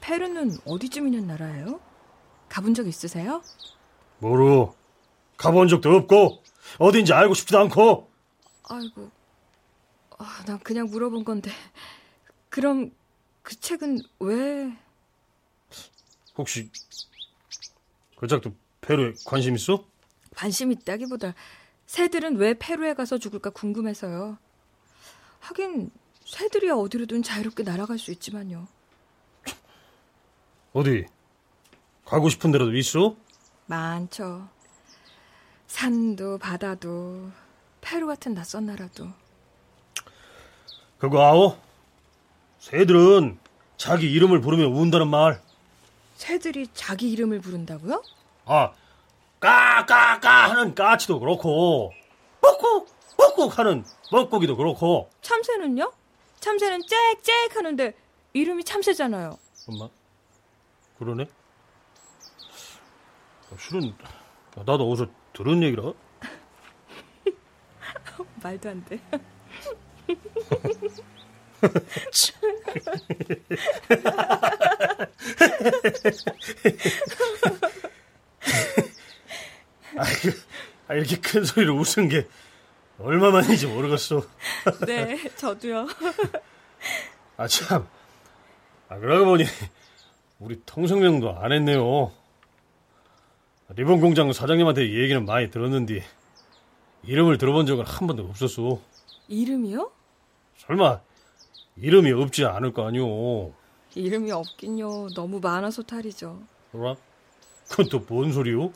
[0.00, 1.80] 페루는 어디쯤 있는 나라예요?
[2.48, 3.42] 가본 적 있으세요?
[4.18, 4.66] 모르.
[5.36, 6.42] 가본 적도 없고
[6.78, 8.10] 어딘지 알고 싶지도 않고.
[8.68, 9.10] 아이고,
[10.18, 11.50] 아, 난 그냥 물어본 건데.
[12.48, 12.90] 그럼
[13.48, 14.76] 그 책은 왜?
[16.36, 16.70] 혹시
[18.18, 19.86] 그 작도 페루에 관심 있어?
[20.36, 21.32] 관심 있다기보다
[21.86, 24.36] 새들은 왜 페루에 가서 죽을까 궁금해서요.
[25.40, 25.90] 하긴
[26.26, 28.68] 새들이야 어디로든 자유롭게 날아갈 수 있지만요.
[30.74, 31.06] 어디?
[32.04, 33.16] 가고 싶은 데라도 있어?
[33.64, 34.46] 많죠.
[35.68, 37.30] 산도 바다도
[37.80, 39.08] 페루 같은 낯선 나라도.
[40.98, 41.67] 그거 아오?
[42.58, 43.38] 새들은
[43.76, 45.40] 자기 이름을 부르면 운다는 말.
[46.16, 48.02] 새들이 자기 이름을 부른다고요?
[48.46, 48.72] 아,
[49.40, 51.92] 까까까 하는 까치도 그렇고,
[52.40, 55.08] 뻑꾹 뻑꾹 하는 뻐꾸기도 그렇고.
[55.22, 55.92] 참새는요?
[56.40, 57.94] 참새는 짹짹 하는데
[58.32, 59.38] 이름이 참새잖아요.
[59.68, 59.88] 엄마,
[60.98, 61.26] 그러네?
[63.58, 63.94] 실은
[64.54, 65.92] 나도 어디서 들은 얘기라.
[68.42, 69.00] 말도 안 돼.
[80.88, 82.26] 아, 이렇게 큰 소리로 웃은 게
[82.98, 84.22] 얼마만인지 모르겠어.
[84.86, 85.86] 네, 저도요.
[87.36, 87.86] 아, 참.
[88.88, 89.44] 아, 그러고 보니,
[90.38, 92.12] 우리 통성명도 안 했네요.
[93.70, 96.02] 리본 공장 사장님한테 얘기는 많이 들었는데,
[97.02, 98.80] 이름을 들어본 적은 한 번도 없었어.
[99.28, 99.92] 이름이요?
[100.56, 101.00] 설마,
[101.80, 103.52] 이름이 없지 않을 거 아니오.
[103.94, 105.08] 이름이 없긴요.
[105.14, 106.40] 너무 많아서 탈이죠.
[106.72, 106.96] 뭐라?
[107.68, 108.72] 그건 또 뭔 소리요?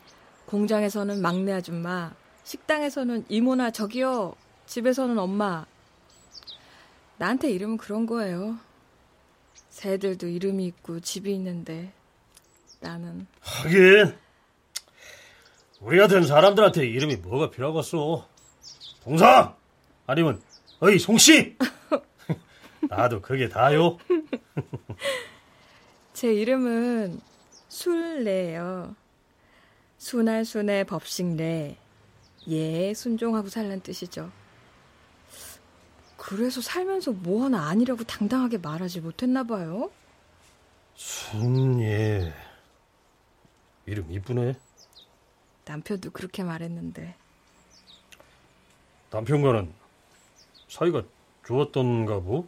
[0.47, 2.13] 공장에서는 막내 아줌마,
[2.45, 4.35] 식당에서는 이모나 저기요,
[4.67, 5.65] 집에서는 엄마.
[7.19, 8.59] 나한테 이름은 그런 거예요.
[9.71, 11.93] 새들도 이름이 있고 집이 있는데
[12.81, 14.15] 나는 하긴
[15.81, 18.27] 우리 같은 사람들한테 이름이 뭐가 필요하겠어
[19.05, 19.55] 동상
[20.07, 20.43] 아니면
[20.81, 21.57] 어이 송씨
[22.89, 23.99] 나도 그게 다요
[26.13, 27.21] 제 이름은
[27.69, 28.95] 술래예요
[29.99, 31.77] 순할 순의 법식래
[32.49, 34.31] 예 순종하고 살란 뜻이죠
[36.23, 39.91] 그래서 살면서 뭐 하나 아니라고 당당하게 말하지 못했나 봐요.
[40.95, 42.33] 순예.
[43.87, 44.55] 이름 이쁘네.
[45.65, 47.17] 남편도 그렇게 말했는데.
[49.11, 49.73] 남편과는
[50.69, 51.03] 사이가
[51.45, 52.47] 좋았던가 보?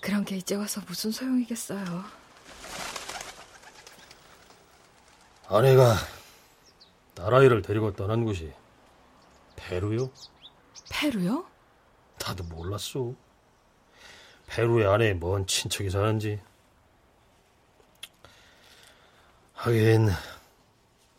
[0.00, 2.04] 그런 게 이제 와서 무슨 소용이겠어요.
[5.48, 5.94] 아내가
[7.14, 8.52] 딸아이를 데리고 떠난 곳이
[9.56, 10.10] 페루요?
[10.90, 11.46] 페루요?
[12.18, 13.12] 나도 몰랐어.
[14.46, 16.40] 페루의 아내에 뭔 친척이 사는지.
[19.54, 20.08] 하긴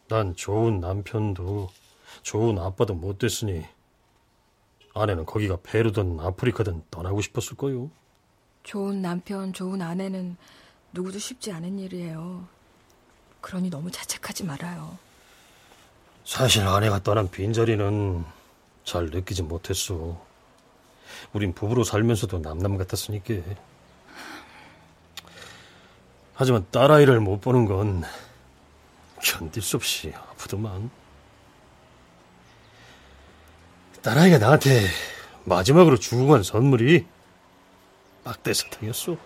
[0.07, 1.69] 난 좋은 남편도
[2.23, 3.65] 좋은 아빠도 못 됐으니
[4.95, 7.91] 아내는 거기가 페루든 아프리카든 떠나고 싶었을 거요.
[8.69, 10.37] 좋은 남편, 좋은 아내는
[10.93, 12.47] 누구도 쉽지 않은 일이에요.
[13.41, 14.95] 그러니 너무 자책하지 말아요.
[16.23, 18.23] 사실 아내가 떠난 빈자리는
[18.83, 20.23] 잘 느끼지 못했어.
[21.33, 23.33] 우린 부부로 살면서도 남남 같았으니까.
[26.35, 28.03] 하지만 딸아이를 못 보는 건
[29.23, 30.91] 견딜 수 없이 아프더만.
[34.03, 34.85] 딸아이가 나한테
[35.45, 37.07] 마지막으로 주고 간 선물이
[38.29, 39.17] 막대 사탕이었어.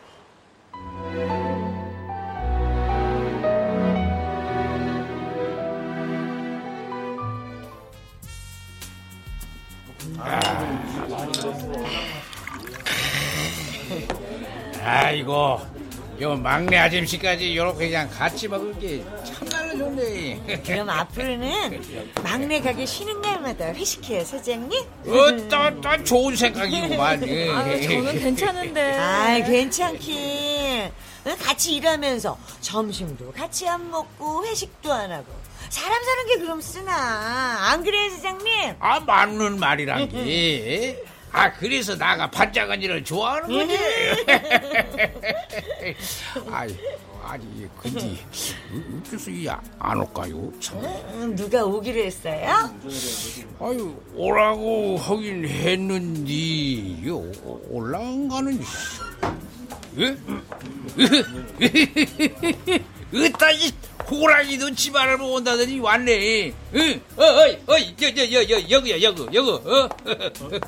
[14.82, 15.60] 아이고,
[16.22, 19.04] 요 막내 아줌씨까지 요렇게 그냥 같이 먹을 게
[19.78, 20.62] 좋네.
[20.66, 21.82] 그럼 앞으로는
[22.24, 24.82] 막내 가게 쉬는 날마다 회식해요, 사장님?
[24.82, 27.24] 어, 또, 또 좋은 생각이구만.
[27.24, 28.94] 아, 저는 괜찮은데.
[28.98, 30.92] 아, 괜찮긴.
[31.42, 35.26] 같이 일하면서 점심도 같이 안 먹고 회식도 안 하고
[35.70, 37.72] 사람 사는 게 그럼 쓰나?
[37.72, 38.76] 안 그래요, 사장님?
[38.80, 41.02] 아, 맞는 말이란 게.
[41.32, 43.80] 아, 그래서 나가 반짝언니를 좋아하는 거지.
[46.52, 46.78] 아이,
[47.24, 48.18] 아니, 근데,
[49.00, 50.52] 어째서 이안 올까요?
[50.60, 50.78] 참.
[50.84, 52.70] 음, 누가 오기로 했어요?
[53.60, 57.24] 아유, 오라고 하긴 했는데, 요,
[57.70, 58.60] 올라가는,
[59.98, 60.18] 예?
[63.14, 63.72] 으따, 이,
[64.10, 66.54] 호랑이도 집안을 본다더니 왔네.
[66.76, 69.90] 응, 어, 어이, 어이, 여, 여, 여, 여, 여기야, 여기, 여기, 어?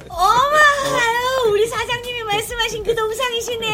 [0.10, 3.68] 어머, 아유, 우리 사장님이 말씀하신 그 동상이시네.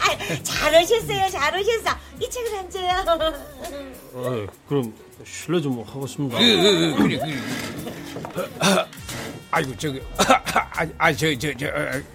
[0.00, 1.90] 아, 잘 오셨어요, 잘 오셨어.
[2.20, 2.90] 이 책을 앉아요.
[4.16, 4.94] 아, 그럼
[5.26, 6.38] 실례 좀 하겠습니다.
[6.38, 7.38] 그, 그, 그래 그래.
[8.60, 8.86] 아,
[9.50, 10.00] 아이고 저기
[10.98, 11.66] 아저 저 저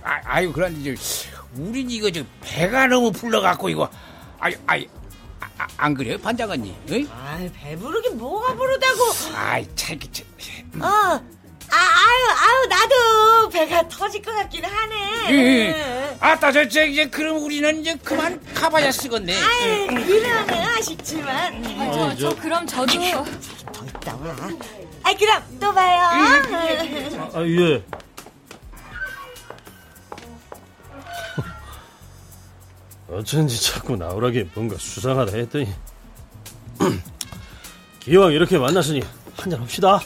[0.03, 1.01] 아, 아이고 그런데 저
[1.55, 3.89] 우린 이거 저 배가 너무 불러갖고 이거
[4.39, 4.87] 아이 아이
[5.59, 6.73] 아, 안 그래요 반장 언니?
[6.89, 7.07] 응?
[7.11, 9.03] 아, 배부르긴 뭐가 부르다고.
[9.35, 10.25] 아이 참, 참
[10.81, 15.31] 어, 아, 아유, 아유, 나도 배가 터질 것 같긴 하네.
[15.31, 16.17] 예.
[16.19, 19.33] 아따 저, 저 이제 그럼 우리는 이제 그만 가봐야 쓰겠네.
[19.35, 21.63] 아유, 그러네, 아쉽지만.
[21.93, 24.35] 저, 저 그럼 저도 더 있다 와.
[25.03, 26.01] 아, 그럼 또 봐요.
[27.33, 27.83] 아, 예.
[33.11, 35.67] 어쩐지 자꾸 나오라게 뭔가 수상하다 했더니
[37.99, 39.01] 기왕 이렇게 만났으니
[39.35, 39.99] 한잔 합시다.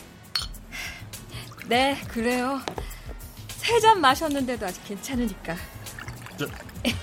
[1.67, 2.61] 네 그래요.
[3.57, 5.55] 세 잔 마셨는데도 아직 괜찮으니까.
[6.37, 6.45] 저,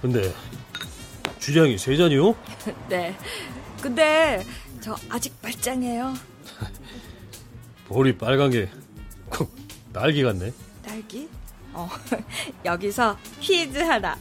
[0.00, 0.32] 근데
[1.38, 2.34] 주량이 세 잔이요?
[2.88, 3.16] 네.
[3.82, 4.44] 근데
[4.80, 6.14] 저 아직 말짱해요.
[7.88, 9.52] 볼이 빨간 게콕
[9.92, 10.52] 딸기 같네.
[10.84, 11.28] 딸기?
[11.72, 11.88] 어,
[12.64, 14.16] 여기서 퀴즈 하나.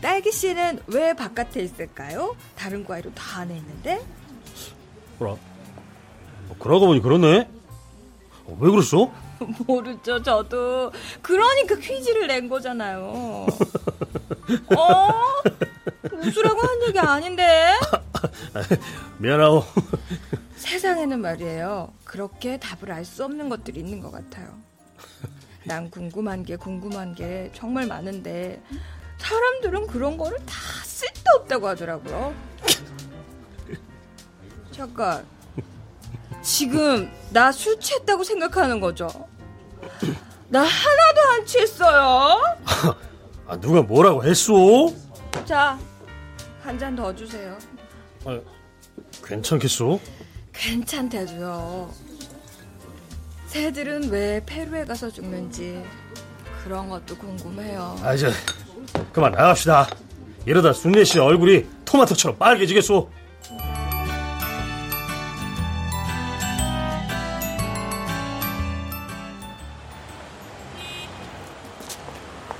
[0.00, 2.34] 딸기 씨는 왜 바깥에 있을까요?
[2.56, 4.00] 다른 과일은 다 안에 있는데?
[5.18, 5.34] 뭐라?
[5.34, 7.48] 어, 그러고 보니 그렇네.
[8.46, 9.12] 어, 왜 그랬어?
[9.66, 10.92] 모르죠, 저도.
[11.22, 13.46] 그러니까 퀴즈를 낸 거잖아요.
[14.76, 15.08] 어?
[16.12, 17.72] 웃으라고 한 얘기 아닌데?
[19.18, 19.64] 미안하오.
[20.56, 21.92] 세상에는 말이에요.
[22.04, 24.48] 그렇게 답을 알 수 없는 것들이 있는 것 같아요.
[25.64, 28.62] 난 궁금한 게 궁금한 게 정말 많은데
[29.18, 32.34] 사람들은 그런 거를 다 쓸데없다고 하더라고요.
[34.72, 35.24] 잠깐.
[36.42, 39.08] 지금 나 술 취했다고 생각하는 거죠?
[40.48, 42.40] 나 하나도 안 취했어요.
[43.46, 44.52] 아, 누가 뭐라고 했어?
[45.44, 45.78] 자,
[46.62, 47.56] 한 잔 더 주세요.
[48.24, 48.40] 아,
[49.24, 49.98] 괜찮겠어?
[50.52, 51.92] 괜찮대도요.
[53.50, 55.84] 새들은 왜 페루에 가서 죽는지
[56.62, 57.98] 그런 것도 궁금해요.
[58.00, 58.30] 아, 이제
[59.12, 59.88] 그만 나갑시다.
[60.46, 63.10] 이러다 순례 씨 얼굴이 토마토처럼 빨개지겠소.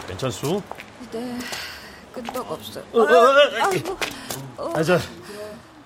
[0.09, 0.63] 괜찮소?
[1.13, 1.39] 네,
[2.13, 2.85] 끈적 없어요.
[2.93, 3.69] 어, 어, 어, 어.
[3.71, 3.99] 아이고,
[4.75, 4.99] 아, 저,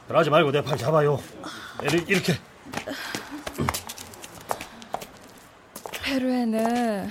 [0.08, 1.20] 그러지 말고 내 팔 잡아요.
[1.82, 2.38] 이렇게, 이렇게.
[6.14, 7.10] 페루에는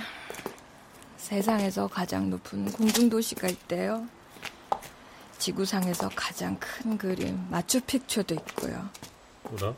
[1.18, 4.06] 세상에서 가장 높은 공중도시가 있대요.
[5.36, 8.88] 지구상에서 가장 큰 그림 마추픽추도 있고요.
[9.42, 9.74] 뭐라?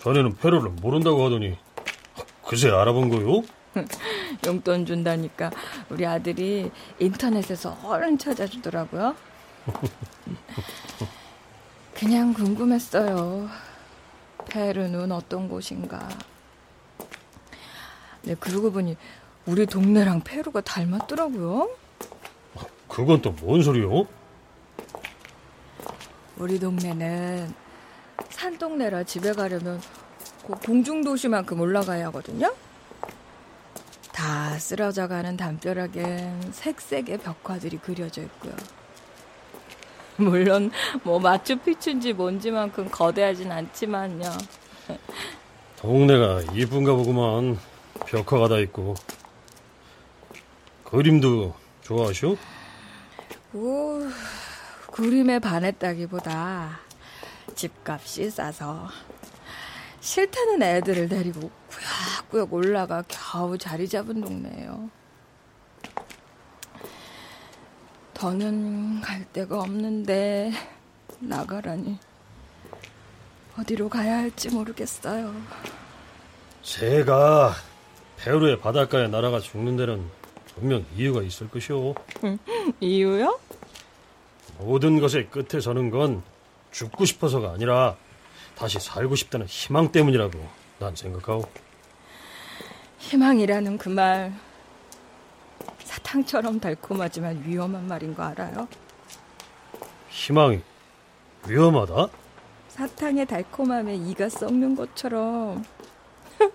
[0.00, 1.58] 전에는 페루를 모른다고 하더니
[2.46, 3.42] 그새 알아본 거요?
[4.46, 5.50] 용돈 준다니까
[5.88, 9.16] 우리 아들이 인터넷에서 얼른 찾아주더라고요.
[11.94, 13.48] 그냥 궁금했어요.
[14.46, 16.08] 페루는 어떤 곳인가.
[18.24, 18.96] 네, 그러고 보니
[19.46, 21.68] 우리 동네랑 페루가 닮았더라고요.
[22.88, 24.06] 그건 또 뭔 소리요?
[26.36, 27.52] 우리 동네는
[28.30, 29.80] 산동네라 집에 가려면
[30.46, 32.52] 그 공중도시만큼 올라가야 하거든요.
[34.12, 38.52] 다 쓰러져가는 담벼락엔 색색의 벽화들이 그려져 있고요.
[40.16, 40.70] 물론
[41.02, 44.30] 뭐 마추픽추인지 뭔지만큼 거대하진 않지만요.
[45.76, 47.58] 동네가 이쁜가 보구만.
[48.06, 48.94] 벽화가 다 있고.
[50.84, 52.36] 그림도 좋아하시오?
[53.54, 54.00] 오,
[54.92, 56.80] 그림에 반했다기보다
[57.54, 58.88] 집값이 싸서
[60.00, 61.50] 싫다는 애들을 데리고
[62.30, 64.90] 꾸역꾸역 올라가 겨우 자리 잡은 동네예요.
[68.12, 70.52] 더는 갈 데가 없는데
[71.18, 71.98] 나가라니
[73.58, 75.34] 어디로 가야 할지 모르겠어요.
[76.62, 77.54] 새가
[78.18, 80.04] 페루의 바닷가에 날아가 죽는 데는
[80.54, 81.94] 분명 이유가 있을 것이오.
[82.80, 83.38] 이유요?
[84.58, 86.22] 모든 것의 끝에 서는 건
[86.70, 87.96] 죽고 싶어서가 아니라
[88.56, 90.38] 다시 살고 싶다는 희망 때문이라고
[90.78, 91.44] 난 생각하오.
[92.98, 94.32] 희망이라는 그 말
[95.78, 98.66] 사탕처럼 달콤하지만 위험한 말인 거 알아요?
[100.08, 100.60] 희망이
[101.46, 102.08] 위험하다?
[102.68, 105.64] 사탕의 달콤함에 이가 썩는 것처럼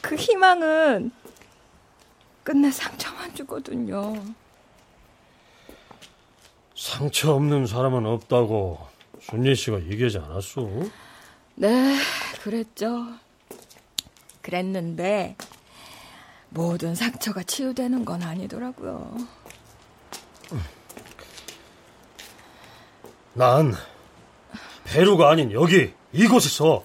[0.00, 1.10] 그 희망은
[2.42, 4.14] 끝내 상처만 주거든요.
[6.74, 8.86] 상처 없는 사람은 없다고
[9.20, 10.90] 순예 씨가 얘기하지 않았소?
[11.56, 11.96] 네,
[12.40, 13.06] 그랬죠.
[14.42, 15.36] 그랬는데
[16.50, 19.16] 모든 상처가 치유되는 건 아니더라고요.
[23.34, 23.74] 난
[24.84, 26.84] 페루가 아닌 여기 이곳에서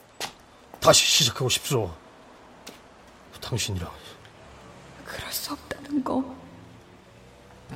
[0.79, 2.02] 다시 시작하고 싶소.
[3.53, 3.87] 당신이랑
[5.05, 6.23] 그럴 수 없다는 거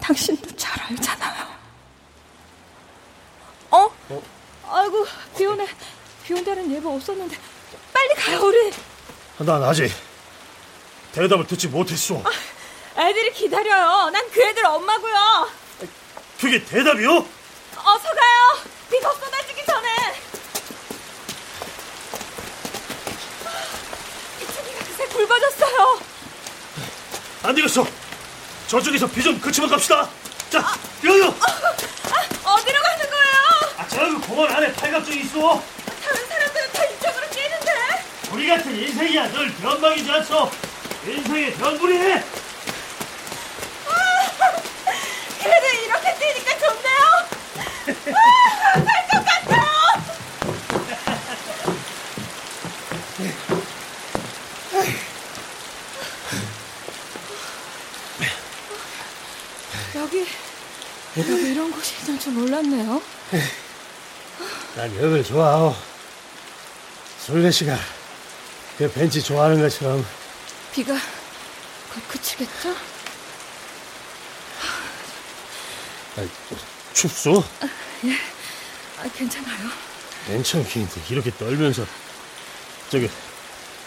[0.01, 1.47] 당신도 잘 알잖아요.
[3.71, 3.89] 어?
[4.67, 5.05] 아이고
[5.37, 5.67] 비 오네.
[6.23, 7.37] 비 온다는 예보 없었는데
[7.93, 8.71] 빨리 가요 우리.
[9.39, 9.91] 난 아직
[11.11, 12.23] 대답을 듣지 못했소.
[12.97, 14.09] 애들이 기다려요.
[14.09, 15.47] 난 그 애들 엄마고요.
[16.39, 17.11] 그게 대답이요?
[17.17, 18.67] 어서 가요.
[18.89, 19.87] 비 더 쏟아지기 전에.
[24.41, 25.99] 이쪽이가 그새 굵어졌어요.
[27.47, 27.85] 안 되겠어.
[28.67, 30.09] 저쪽에서 비 좀 그치면 갑시다.
[30.49, 30.59] 자,
[31.05, 31.27] 여요.
[32.43, 33.37] 어디로 가는 거예요?
[33.77, 35.63] 아, 저기 공원 안에 팔각정이 있어.
[36.03, 37.71] 다른 사람들은 다 이쪽으로 뛰는데.
[38.31, 40.51] 우리 같은 인생이야 늘 변방이지 않소.
[41.05, 42.23] 인생의 변불이네.
[45.41, 47.27] 그래도 이렇게 뛰니까 좋네요.
[48.73, 49.67] 아, 살것 같아요.
[59.95, 60.25] 여기
[61.17, 63.01] 여기 이런 곳이 있는 줄 몰랐네요.
[64.75, 65.73] 난 여길 좋아하오.
[67.25, 67.77] 솔레 씨가
[68.77, 70.05] 그 벤치 좋아하는 것처럼
[70.73, 72.69] 비가 곧 그치겠죠?
[76.17, 76.27] 아,
[76.93, 77.43] 춥소?
[78.05, 78.13] 예,
[78.99, 79.69] 아, 괜찮아요.
[80.27, 81.85] 괜찮긴 이렇게 떨면서
[82.89, 83.09] 저기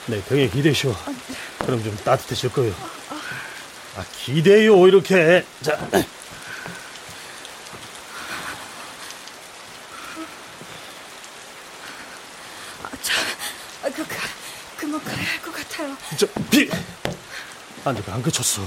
[0.06, 0.94] 내 등에 기대시오.
[1.58, 2.74] 그럼 좀 따뜻해질 거요.
[3.96, 5.78] 아 기대요 이렇게 자.
[12.82, 13.12] 아, 저,
[13.86, 14.16] 아, 그, 그,
[14.76, 15.96] 그만 가야 할 것 같아요.
[16.16, 16.68] 저, 비!
[17.90, 18.62] 아직 안 그쳤어.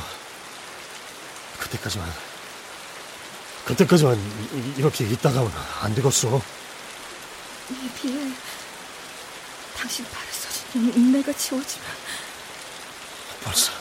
[1.60, 2.12] 그때까지만,
[3.66, 5.52] 그때까지만 이- 이렇게 있다가면
[5.82, 6.42] 안 되겠어.
[7.70, 8.32] 이 비에
[9.78, 11.88] 당신 발에 써진 인내가 지워지면
[13.44, 13.72] 벌써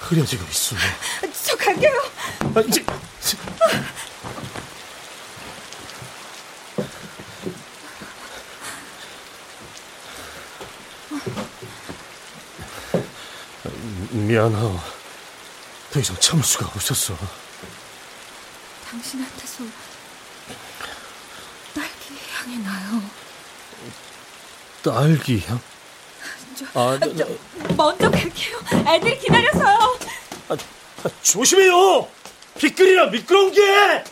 [0.00, 0.76] 흐려지고 있어.
[1.44, 1.92] 저 갈게요.
[2.56, 2.84] 아, 이제,
[14.12, 14.78] 미안하오.
[15.90, 17.16] 더 이상 참을 수가 없었어.
[18.90, 19.64] 당신한테서
[21.74, 23.02] 딸기 향이 나요.
[24.82, 25.60] 딸기 향?
[26.54, 28.58] 저, 아, 저, 저, 먼저 갈게요.
[28.86, 29.98] 애들이 기다려서요.
[30.50, 30.56] 아,
[31.22, 32.06] 조심해요!
[32.58, 34.04] 빗글이라 미끄러운 게!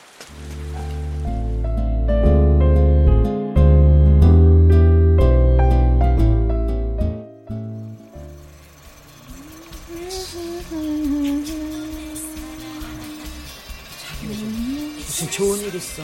[15.41, 16.03] 좋은 일 있어?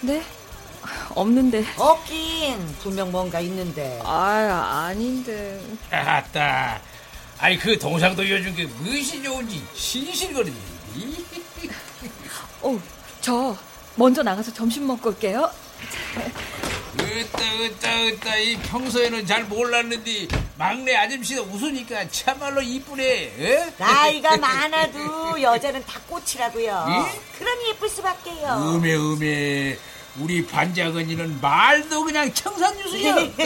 [0.00, 0.22] 네?
[1.16, 1.64] 없는데.
[1.76, 4.00] 없긴 분명 뭔가 있는데.
[4.04, 5.60] 아, 아닌데.
[5.90, 6.80] 아따.
[7.38, 10.56] 아니 그 동상도 요즘 그 무엇이 좋은지 신실거리니.
[12.62, 12.80] 어,
[13.20, 13.56] 저
[13.96, 15.50] 먼저 나가서 점심 먹고 올게요.
[17.00, 20.28] 으따 으따 으따 이 평소에는 잘 몰랐는데
[20.60, 23.02] 막내 아줌씨가 웃으니까 참말로 이쁘네.
[23.02, 23.74] 에?
[23.78, 26.86] 나이가 많아도 여자는 다 꽃이라고요.
[26.86, 27.38] 예?
[27.38, 28.74] 그러니 예쁠 수밖에요.
[28.76, 29.78] 음에 음에
[30.18, 33.14] 우리 반장언니는 말도 그냥 청산유수야.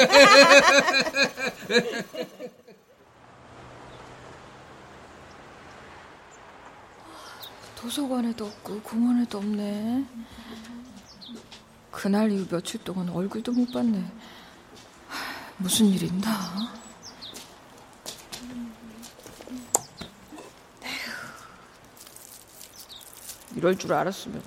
[7.77, 10.05] 도서관에도 없고 공원에도 없네.
[11.93, 13.99] 그날 이후 며칠 동안 얼굴도 못 봤네.
[13.99, 15.25] 하,
[15.59, 16.83] 무슨 일 있나?
[23.57, 24.43] 이럴 줄 알았으면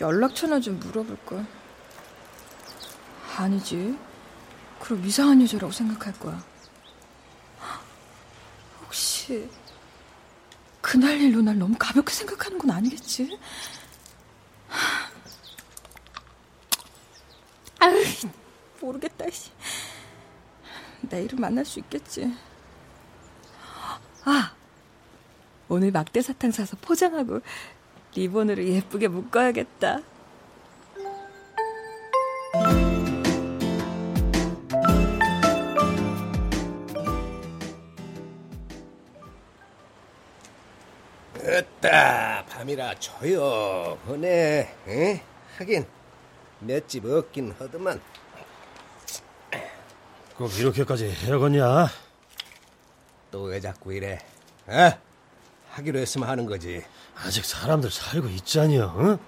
[0.00, 1.46] 연락처나 좀 물어볼 걸.
[3.36, 3.98] 아니지.
[4.80, 6.42] 그럼 이상한 여자라고 생각할 거야.
[8.82, 9.50] 혹시
[10.80, 13.38] 그날 일로 날 너무 가볍게 생각하는 건 아니겠지?
[17.80, 18.04] 아유,
[18.80, 19.30] 모르겠다.
[19.30, 19.50] 씨.
[21.00, 22.34] 내일은 만날 수 있겠지.
[24.24, 24.54] 아,
[25.68, 27.40] 오늘 막대 사탕 사서 포장하고
[28.14, 30.00] 리본으로 예쁘게 묶어야겠다.
[41.42, 45.22] 으따 밤이라 조용하네 에?
[45.58, 45.84] 하긴
[46.60, 48.00] 몇 집 없긴 하더만
[50.36, 51.88] 꼭 이렇게까지 해야겠냐?
[53.30, 54.18] 또 왜 자꾸 이래?
[54.68, 54.98] 에?
[55.70, 56.84] 하기로 했으면 하는 거지.
[57.16, 58.94] 아직 사람들 살고 있잖여.
[58.98, 59.18] 응?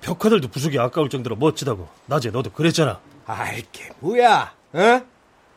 [0.00, 1.88] 벽화들도 부수기 아까울 정도로 멋지다고.
[2.06, 3.00] 낮에 너도 그랬잖아.
[3.26, 4.54] 알게 뭐야?
[4.72, 5.02] 어?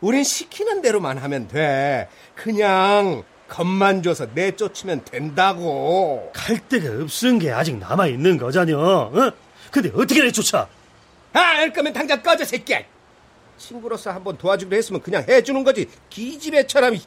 [0.01, 2.09] 우린 시키는 대로만 하면 돼.
[2.35, 6.31] 그냥 겁만 줘서 내쫓으면 된다고.
[6.33, 8.77] 갈 데가 없은 게 아직 남아 있는 거잖여.
[8.79, 9.31] 어?
[9.71, 10.67] 근데 어떻게 내쫓아?
[11.33, 12.81] 아, 알 거면 당장 꺼져 새끼야.
[13.57, 15.89] 친구로서 한번 도와주기로 했으면 그냥 해주는 거지.
[16.09, 16.97] 기집애처럼.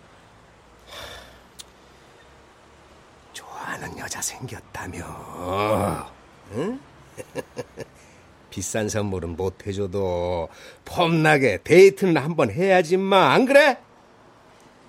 [3.33, 3.45] 좋
[3.77, 6.11] 아하는 여자 생겼다며.
[6.53, 6.81] 응?
[8.51, 10.49] 비싼 선물은 못 해줘도
[10.85, 13.33] 폼나게 데이트는 한번 해야지 마.
[13.33, 13.79] 안 그래?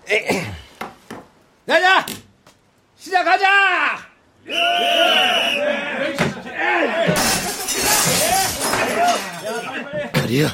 [1.69, 2.05] 야야!
[2.95, 3.97] 시작하자!
[10.13, 10.47] 그래요.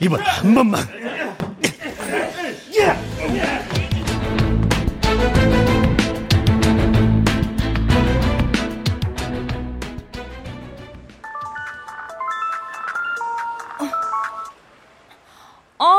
[0.00, 1.47] 이번 한 번만.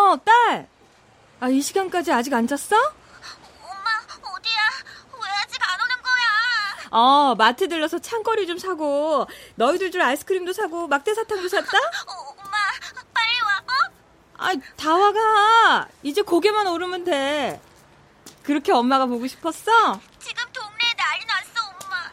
[0.09, 0.67] 어, 딸.
[1.39, 2.75] 아, 이 시간까지 아직 안 잤어?
[3.61, 3.89] 엄마,
[4.35, 4.59] 어디야?
[5.13, 6.89] 왜 아직 안 오는 거야?
[6.89, 11.77] 어, 마트 들러서 창거리 좀 사고, 너희들 줄 아이스크림도 사고, 막대 사탕도 샀다?
[12.07, 12.57] 어, 엄마,
[13.13, 13.91] 빨리 와, 어?
[14.39, 15.87] 아, 다 와가.
[16.01, 17.61] 이제 고개만 오르면 돼.
[18.41, 19.99] 그렇게 엄마가 보고 싶었어?
[20.17, 22.11] 지금 동네에 난리 났어, 엄마.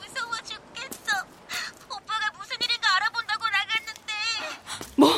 [0.00, 1.24] 무서워 죽겠어.
[1.88, 4.12] 오빠가 무슨 일인가 알아본다고 나갔는데.
[4.96, 5.08] 뭐?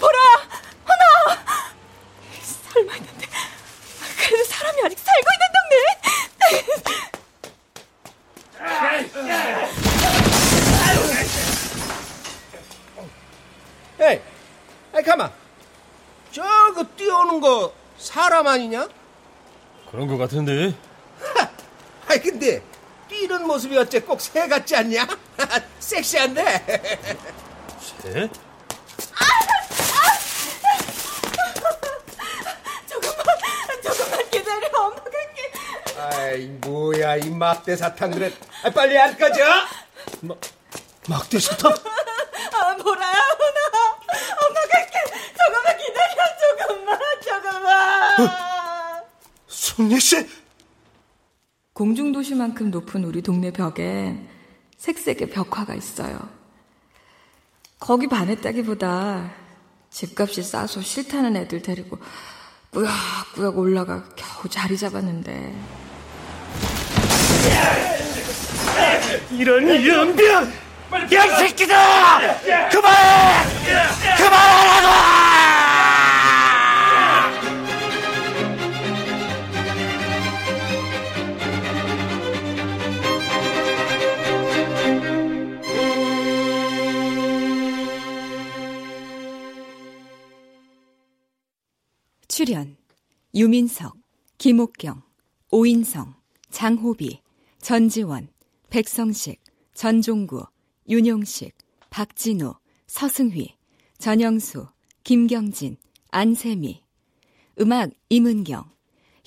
[0.00, 0.48] 보라야!
[0.86, 1.44] 하나!
[2.72, 3.26] 설마 했는데.
[4.16, 5.74] 그래도 사람이 아직 살고 있는 동네!
[14.00, 14.20] 에이,
[14.94, 15.30] 아이 가만.
[16.32, 18.88] 저거 뛰어오는 거 사람 아니냐?
[19.90, 20.74] 그런 거 같은데.
[22.06, 22.62] 아이 근데
[23.08, 25.06] 뛰는 모습이 어째 꼭 새 같지 않냐?
[25.80, 26.42] 섹시한데.
[28.02, 28.28] 새?
[32.88, 33.26] 조금만,
[33.82, 34.68] 조금만 기다려.
[34.74, 35.52] 엄마 갈게.
[35.98, 38.32] 아이 뭐야 이 막대 사탕 그래.
[38.62, 39.42] 아, 빨리 안 꺼져.
[41.08, 41.72] 막대 사탕?
[41.72, 43.98] 아, 보라야, 하나.
[44.46, 44.98] 엄마 갈게.
[45.38, 46.14] 조금만 기다려.
[46.66, 48.30] 조금만, 조금만.
[49.80, 50.28] 손예 씨?
[51.72, 54.28] 공중도시만큼 높은 우리 동네 벽엔
[54.76, 56.18] 색색의 벽화가 있어요.
[57.78, 59.32] 거기 반했다기보다
[59.88, 61.98] 집값이 싸서 싫다는 애들 데리고
[62.72, 65.54] 꾸역꾸역 올라가 겨우 자리 잡았는데
[69.32, 70.52] 이런 연병!
[71.14, 72.68] 야, 이 새끼다!
[72.68, 73.44] 그만해!
[74.18, 75.19] 그만하라고!
[93.40, 93.96] 유민석,
[94.36, 95.00] 김옥경,
[95.50, 96.12] 오인성,
[96.50, 97.22] 장호비,
[97.62, 98.28] 전지원,
[98.68, 99.40] 백성식,
[99.72, 100.44] 전종구,
[100.86, 101.56] 윤용식,
[101.88, 102.52] 박진우,
[102.86, 103.56] 서승휘,
[103.96, 104.66] 전영수,
[105.04, 105.78] 김경진,
[106.10, 106.82] 안세미.
[107.62, 108.70] 음악 임은경.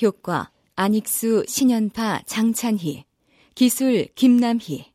[0.03, 3.05] 효과 안익수, 신연파, 장찬희.
[3.55, 4.93] 기술 김남희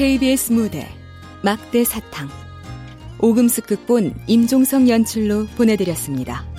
[0.00, 0.88] KBS 무대
[1.42, 2.30] 막대 사탕
[3.18, 6.49] 오금숙 극본 임종성 연출로 보내드렸습니다.